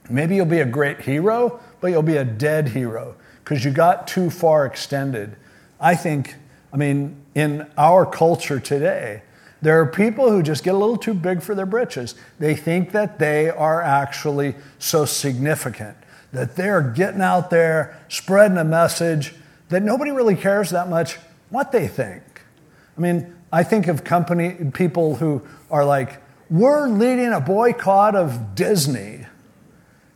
[0.09, 4.07] maybe you'll be a great hero, but you'll be a dead hero because you got
[4.07, 5.35] too far extended.
[5.79, 6.35] I think,
[6.73, 9.21] I mean, in our culture today,
[9.61, 12.15] there are people who just get a little too big for their britches.
[12.39, 15.97] They think that they are actually so significant,
[16.31, 19.33] that they're getting out there, spreading a message
[19.69, 21.17] that nobody really cares that much
[21.49, 22.23] what they think.
[22.97, 28.55] I mean, I think of company people who are like, we're leading a boycott of
[28.55, 29.26] Disney.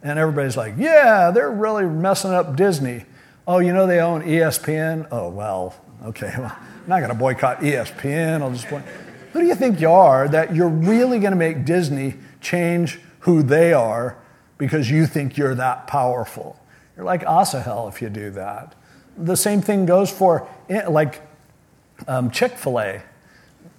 [0.03, 3.05] And everybody's like, yeah, they're really messing up Disney.
[3.47, 5.07] Oh, you know they own ESPN?
[5.11, 5.75] Oh, well,
[6.05, 8.41] okay, well, I'm not going to boycott ESPN.
[8.41, 8.85] I'll just point.
[9.33, 13.43] Who do you think you are that you're really going to make Disney change who
[13.43, 14.17] they are
[14.57, 16.59] because you think you're that powerful?
[16.95, 18.75] You're like Asahel if you do that.
[19.17, 21.21] The same thing goes for eh, like
[22.07, 23.01] um, Chick fil A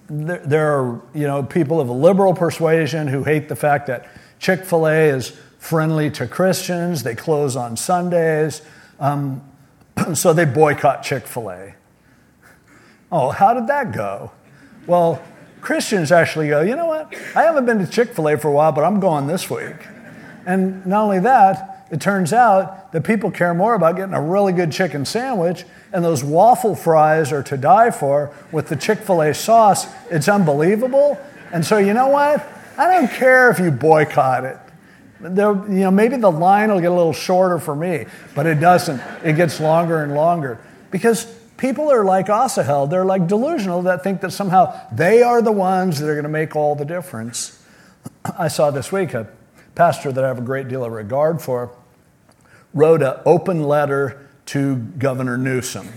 [0.09, 4.09] there, there are you know people of a liberal persuasion who hate the fact that
[4.39, 7.03] Chick Fil A is friendly to Christians.
[7.03, 8.61] They close on Sundays,
[8.99, 9.41] um,
[10.13, 11.75] so they boycott Chick Fil A.
[13.09, 14.31] Oh, how did that go?
[14.87, 15.23] Well,
[15.61, 16.61] Christians actually go.
[16.61, 17.15] You know what?
[17.33, 19.87] I haven't been to Chick Fil A for a while, but I'm going this week.
[20.45, 24.51] And not only that, it turns out that people care more about getting a really
[24.51, 29.21] good chicken sandwich, and those waffle fries are to die for with the Chick fil
[29.21, 29.87] A sauce.
[30.11, 31.17] It's unbelievable.
[31.53, 32.45] And so, you know what?
[32.77, 34.57] I don't care if you boycott it.
[35.23, 38.05] There, you know, maybe the line will get a little shorter for me,
[38.35, 39.01] but it doesn't.
[39.23, 40.59] It gets longer and longer
[40.91, 42.87] because people are like Asahel.
[42.87, 46.29] They're like delusional that think that somehow they are the ones that are going to
[46.29, 47.63] make all the difference.
[48.37, 49.27] I saw this week a
[49.75, 51.73] pastor that I have a great deal of regard for
[52.73, 55.87] wrote an open letter to Governor Newsom.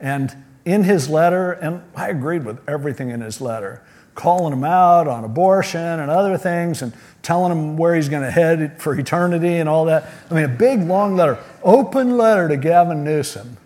[0.00, 3.82] And in his letter, and I agreed with everything in his letter,
[4.14, 6.92] calling him out on abortion and other things and
[7.22, 10.08] telling him where he's going to head for eternity and all that.
[10.30, 13.56] I mean, a big, long letter, open letter to Gavin Newsom.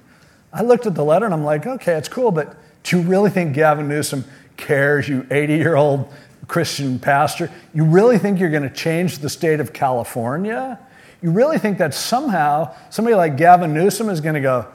[0.52, 3.30] I looked at the letter and I'm like, okay, it's cool, but do you really
[3.30, 4.24] think Gavin Newsom
[4.56, 6.10] cares, you 80 year old
[6.46, 10.78] Christian pastor, you really think you're going to change the state of California?
[11.20, 14.66] You really think that somehow somebody like Gavin Newsom is going to go,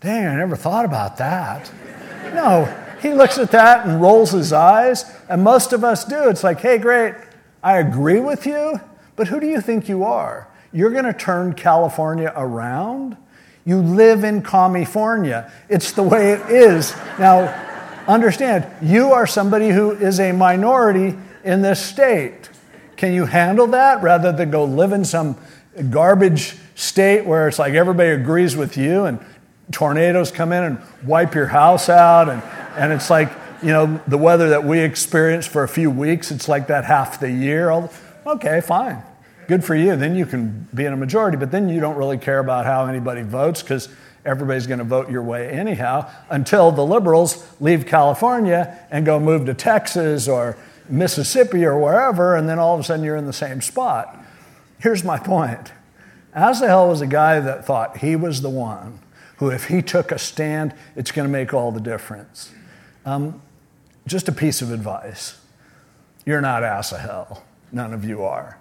[0.00, 1.70] dang, I never thought about that?
[2.34, 2.64] No,
[3.00, 6.28] he looks at that and rolls his eyes, and most of us do.
[6.28, 7.14] It's like, hey, great,
[7.62, 8.80] I agree with you,
[9.16, 10.48] but who do you think you are?
[10.72, 13.16] You're going to turn California around?
[13.64, 15.52] You live in California.
[15.68, 16.94] It's the way it is.
[17.18, 17.54] Now,
[18.06, 22.48] understand, you are somebody who is a minority in this state.
[22.96, 25.36] Can you handle that rather than go live in some
[25.90, 29.18] garbage state where it's like everybody agrees with you and
[29.70, 32.42] tornadoes come in and wipe your house out and,
[32.76, 33.30] and it's like
[33.62, 37.20] you know the weather that we experience for a few weeks it's like that half
[37.20, 37.70] the year.
[38.26, 39.02] Okay fine.
[39.48, 39.96] Good for you.
[39.96, 42.86] Then you can be in a majority but then you don't really care about how
[42.86, 43.88] anybody votes because
[44.24, 49.46] everybody's going to vote your way anyhow until the liberals leave california and go move
[49.46, 50.58] to texas or
[50.90, 54.16] mississippi or wherever and then all of a sudden you're in the same spot.
[54.78, 55.72] Here's my point.
[56.34, 59.00] Asahel was a guy that thought he was the one
[59.38, 62.52] who, if he took a stand, it's going to make all the difference.
[63.04, 63.40] Um,
[64.06, 65.36] just a piece of advice
[66.26, 67.42] you're not Asahel,
[67.72, 68.58] none of you are.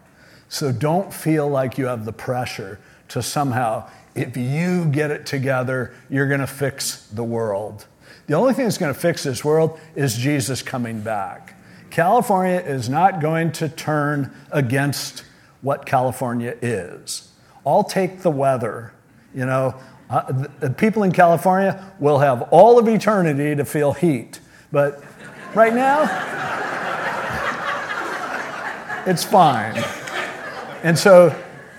[0.47, 2.79] So don't feel like you have the pressure
[3.09, 7.85] to somehow, if you get it together, you're going to fix the world.
[8.27, 11.55] The only thing that's going to fix this world is Jesus coming back.
[11.89, 15.23] California is not going to turn against
[15.61, 17.31] what California is.
[17.65, 18.93] I'll take the weather.
[19.33, 19.75] You know,
[20.09, 24.39] uh, the people in California will have all of eternity to feel heat.
[24.71, 25.03] But
[25.53, 26.03] right now,
[29.05, 29.83] it's fine.
[30.83, 31.35] And so,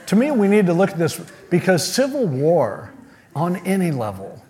[0.06, 1.20] to me, we need to look at this
[1.50, 2.92] because civil war
[3.34, 4.42] on any level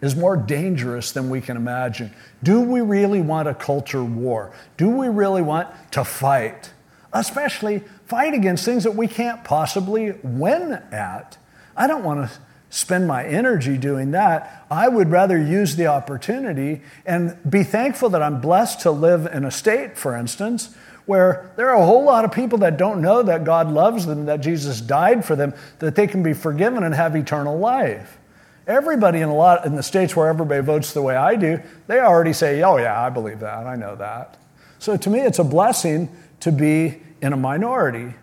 [0.00, 2.12] is more dangerous than we can imagine.
[2.42, 4.52] Do we really want a culture war?
[4.76, 6.72] Do we really want to fight?
[7.12, 11.38] Especially fight against things that we can't possibly win at.
[11.76, 12.38] I don't want to
[12.74, 14.66] spend my energy doing that.
[14.68, 19.44] I would rather use the opportunity and be thankful that I'm blessed to live in
[19.44, 20.74] a state, for instance,
[21.06, 24.26] where there are a whole lot of people that don't know that God loves them,
[24.26, 28.18] that Jesus died for them, that they can be forgiven and have eternal life.
[28.66, 32.00] Everybody in a lot in the states where everybody votes the way I do, they
[32.00, 33.66] already say, "Oh yeah, I believe that.
[33.68, 34.36] I know that."
[34.80, 36.08] So to me, it's a blessing
[36.40, 38.14] to be in a minority.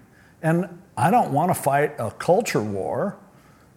[0.41, 3.16] And I don't want to fight a culture war.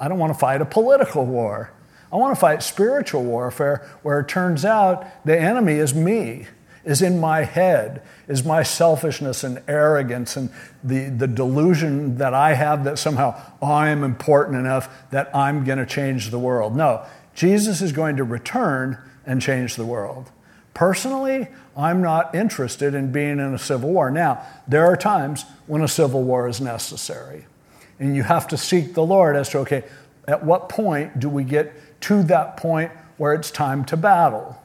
[0.05, 1.73] I don't want to fight a political war.
[2.13, 6.47] I want to fight spiritual warfare where it turns out the enemy is me,
[6.85, 10.51] is in my head, is my selfishness and arrogance and
[10.83, 15.79] the, the delusion that I have that somehow I am important enough that I'm going
[15.79, 16.77] to change the world.
[16.77, 20.31] No, Jesus is going to return and change the world.
[20.75, 21.49] Personally,
[21.79, 24.11] I'm not interested in being in a civil war.
[24.11, 27.47] Now, there are times when a civil war is necessary.
[27.99, 29.85] And you have to seek the Lord as to, okay,
[30.27, 34.61] at what point do we get to that point where it's time to battle?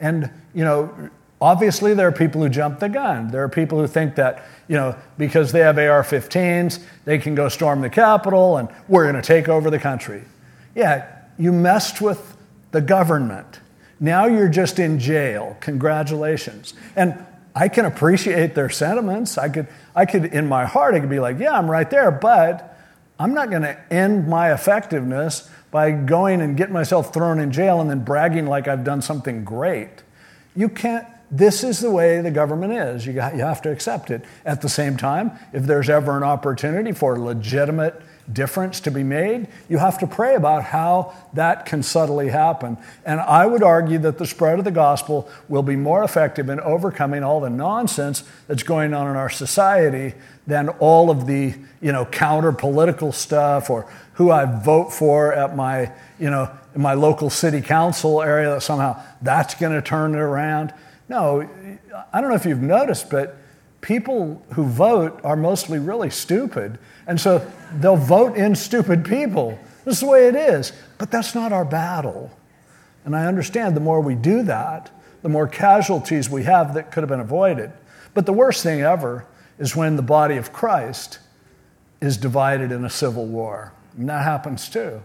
[0.00, 1.10] And, you know,
[1.40, 3.28] obviously there are people who jump the gun.
[3.28, 7.34] There are people who think that, you know, because they have AR 15s, they can
[7.34, 10.22] go storm the Capitol and we're going to take over the country.
[10.74, 11.06] Yeah,
[11.38, 12.36] you messed with
[12.72, 13.60] the government.
[14.00, 15.56] Now you're just in jail.
[15.60, 16.74] Congratulations.
[16.96, 17.24] And
[17.54, 19.38] I can appreciate their sentiments.
[19.38, 22.10] I could, I could, in my heart, I could be like, yeah, I'm right there,
[22.10, 22.73] but
[23.18, 27.80] I'm not going to end my effectiveness by going and getting myself thrown in jail
[27.80, 30.02] and then bragging like I've done something great.
[30.56, 33.06] You can't, this is the way the government is.
[33.06, 34.24] You, got, you have to accept it.
[34.44, 38.00] At the same time, if there's ever an opportunity for legitimate
[38.32, 42.78] difference to be made, you have to pray about how that can subtly happen.
[43.04, 46.60] And I would argue that the spread of the gospel will be more effective in
[46.60, 50.14] overcoming all the nonsense that's going on in our society
[50.46, 55.56] than all of the, you know, counter political stuff or who I vote for at
[55.56, 60.14] my, you know, in my local city council area that somehow that's going to turn
[60.14, 60.72] it around.
[61.08, 61.48] No,
[62.12, 63.36] I don't know if you've noticed, but
[63.84, 66.78] people who vote are mostly really stupid.
[67.06, 69.58] And so they'll vote in stupid people.
[69.84, 70.72] This is the way it is.
[70.96, 72.30] But that's not our battle.
[73.04, 77.02] And I understand the more we do that, the more casualties we have that could
[77.02, 77.72] have been avoided.
[78.14, 79.26] But the worst thing ever
[79.58, 81.18] is when the body of Christ
[82.00, 83.74] is divided in a civil war.
[83.98, 85.02] And that happens too,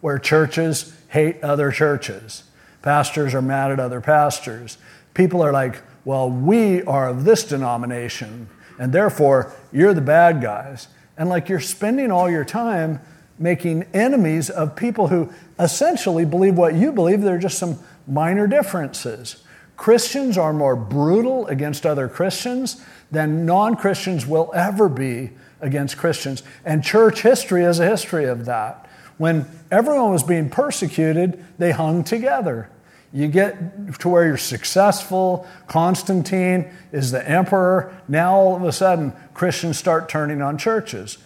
[0.00, 2.44] where churches hate other churches.
[2.80, 4.78] Pastors are mad at other pastors.
[5.14, 8.48] People are like, well, we are of this denomination,
[8.80, 10.88] and therefore you're the bad guys.
[11.16, 13.00] And like you're spending all your time
[13.38, 17.20] making enemies of people who essentially believe what you believe.
[17.20, 19.44] There are just some minor differences.
[19.76, 25.30] Christians are more brutal against other Christians than non Christians will ever be
[25.60, 26.42] against Christians.
[26.64, 28.90] And church history is a history of that.
[29.16, 32.68] When everyone was being persecuted, they hung together.
[33.12, 35.46] You get to where you're successful.
[35.66, 38.00] Constantine is the emperor.
[38.06, 41.18] Now, all of a sudden, Christians start turning on churches.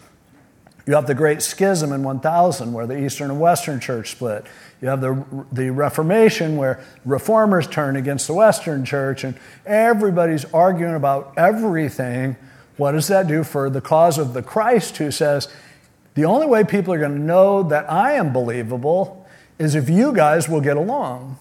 [0.86, 4.44] You have the Great Schism in 1000, where the Eastern and Western church split.
[4.82, 10.94] You have the, the Reformation, where reformers turn against the Western church, and everybody's arguing
[10.94, 12.36] about everything.
[12.76, 15.48] What does that do for the cause of the Christ who says,
[16.14, 19.26] the only way people are going to know that I am believable
[19.58, 21.38] is if you guys will get along?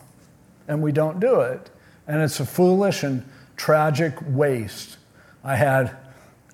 [0.67, 1.69] And we don't do it.
[2.07, 4.97] And it's a foolish and tragic waste.
[5.43, 5.95] I had,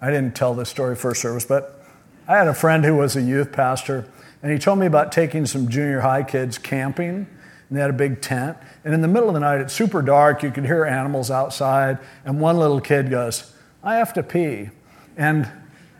[0.01, 1.83] I didn't tell this story first service, but
[2.27, 4.05] I had a friend who was a youth pastor,
[4.41, 7.27] and he told me about taking some junior high kids camping.
[7.69, 8.57] And they had a big tent.
[8.83, 10.41] And in the middle of the night, it's super dark.
[10.41, 11.99] You could hear animals outside.
[12.25, 13.53] And one little kid goes,
[13.83, 14.69] I have to pee.
[15.17, 15.51] And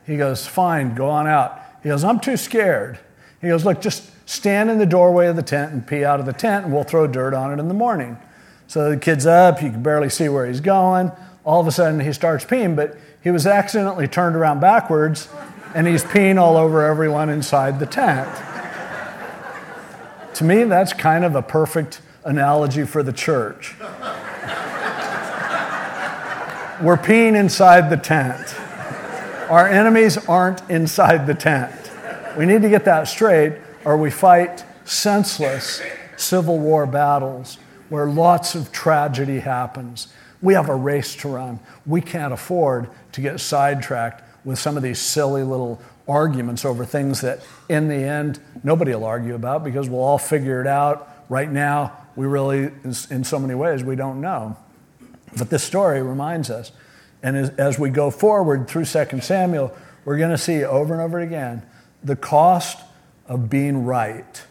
[0.06, 1.62] he goes, Fine, go on out.
[1.84, 3.00] He goes, I'm too scared.
[3.42, 6.28] He goes, Look, just stand in the doorway of the tent and pee out of
[6.28, 8.16] the tent, and we'll throw dirt on it in the morning.
[8.68, 9.60] So the kid's up.
[9.60, 11.12] You can barely see where he's going.
[11.44, 15.30] All of a sudden, he starts peeing, but he was accidentally turned around backwards
[15.74, 18.30] and he's peeing all over everyone inside the tent.
[20.36, 23.76] to me, that's kind of a perfect analogy for the church.
[26.80, 28.56] We're peeing inside the tent.
[29.50, 31.74] Our enemies aren't inside the tent.
[32.38, 33.54] We need to get that straight,
[33.86, 35.82] or we fight senseless
[36.18, 37.58] civil war battles
[37.90, 40.08] where lots of tragedy happens.
[40.42, 41.60] We have a race to run.
[41.86, 47.22] We can't afford to get sidetracked with some of these silly little arguments over things
[47.22, 51.08] that in the end nobody will argue about because we'll all figure it out.
[51.30, 54.58] Right now, we really, in so many ways, we don't know.
[55.38, 56.72] But this story reminds us.
[57.22, 59.76] And as, we go forward through 2 Samuel,
[60.06, 61.64] we're going to see over and over again
[62.04, 62.80] the cost
[63.30, 64.44] of being right,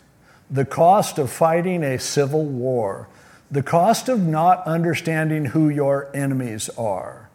[0.50, 3.08] the cost of fighting a civil war,
[3.50, 7.28] the cost of not understanding who your enemies are.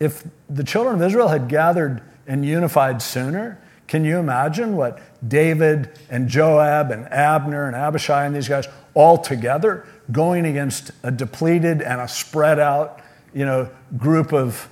[0.00, 3.58] If the children of Israel had gathered and unified sooner,
[3.88, 9.18] can you imagine what David and Joab and Abner and Abishai and these guys all
[9.18, 13.00] together going against a depleted and a spread out,
[13.34, 14.68] you know, group of,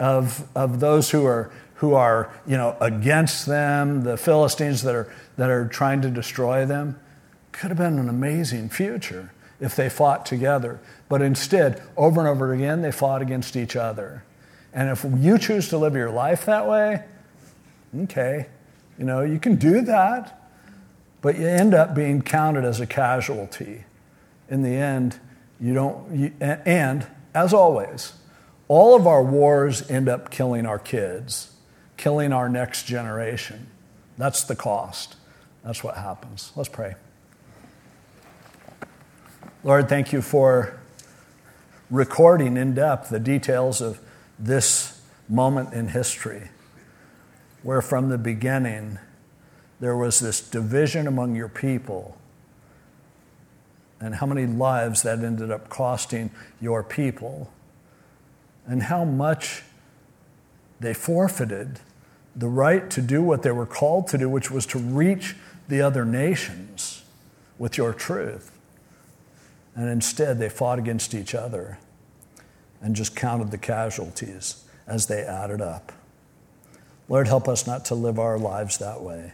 [0.00, 1.52] of, of those who are,
[1.84, 6.64] who are, you know, against them, the Philistines that are, that are trying to destroy
[6.64, 6.98] them?
[7.52, 10.80] Could have been an amazing future if they fought together.
[11.10, 14.24] But instead, over and over again, they fought against each other.
[14.72, 17.04] And if you choose to live your life that way,
[18.04, 18.46] okay,
[18.98, 20.50] you know, you can do that,
[21.20, 23.84] but you end up being counted as a casualty.
[24.48, 25.20] In the end,
[25.60, 28.14] you don't, you, and as always,
[28.68, 31.53] all of our wars end up killing our kids,
[31.96, 33.66] killing our next generation.
[34.18, 35.16] That's the cost.
[35.64, 36.52] That's what happens.
[36.56, 36.94] Let's pray.
[39.62, 40.78] Lord, thank you for
[41.90, 43.98] recording in depth the details of
[44.38, 46.50] this moment in history
[47.62, 48.98] where from the beginning
[49.80, 52.16] there was this division among your people
[54.00, 56.30] and how many lives that ended up costing
[56.60, 57.50] your people
[58.66, 59.62] and how much
[60.84, 61.80] they forfeited
[62.36, 65.36] the right to do what they were called to do, which was to reach
[65.68, 67.02] the other nations
[67.58, 68.50] with your truth.
[69.74, 71.78] And instead, they fought against each other
[72.80, 75.92] and just counted the casualties as they added up.
[77.08, 79.32] Lord, help us not to live our lives that way.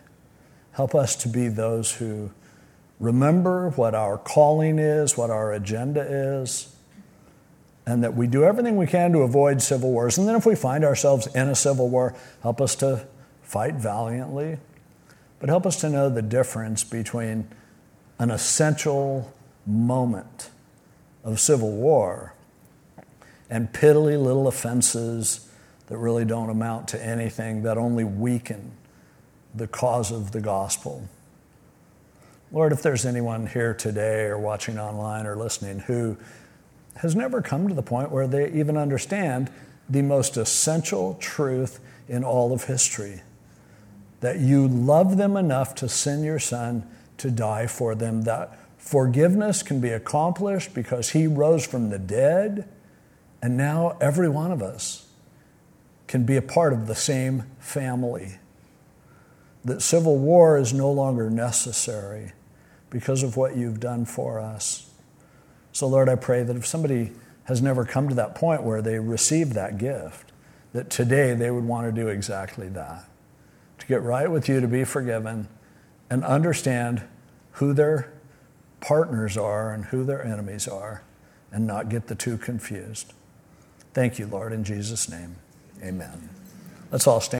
[0.72, 2.30] Help us to be those who
[2.98, 6.74] remember what our calling is, what our agenda is,
[7.90, 10.16] and that we do everything we can to avoid civil wars.
[10.16, 13.04] And then if we find ourselves in a civil war, help us to
[13.42, 14.58] fight valiantly,
[15.40, 17.48] but help us to know the difference between
[18.20, 19.32] an essential
[19.66, 20.50] moment
[21.24, 22.34] of civil war
[23.50, 25.48] and piddly little offenses
[25.88, 28.70] that really don't amount to anything, that only weaken
[29.52, 31.08] the cause of the gospel.
[32.52, 36.16] Lord, if there's anyone here today or watching online or listening who
[36.96, 39.50] has never come to the point where they even understand
[39.88, 43.22] the most essential truth in all of history
[44.20, 46.86] that you love them enough to send your son
[47.18, 52.68] to die for them, that forgiveness can be accomplished because he rose from the dead
[53.42, 55.06] and now every one of us
[56.06, 58.36] can be a part of the same family.
[59.64, 62.32] That civil war is no longer necessary
[62.90, 64.89] because of what you've done for us.
[65.80, 67.10] So, Lord, I pray that if somebody
[67.44, 70.30] has never come to that point where they receive that gift,
[70.74, 73.06] that today they would want to do exactly that
[73.78, 75.48] to get right with you, to be forgiven,
[76.10, 77.02] and understand
[77.52, 78.12] who their
[78.82, 81.02] partners are and who their enemies are,
[81.50, 83.14] and not get the two confused.
[83.94, 85.36] Thank you, Lord, in Jesus' name.
[85.82, 86.28] Amen.
[86.92, 87.38] Let's all stand.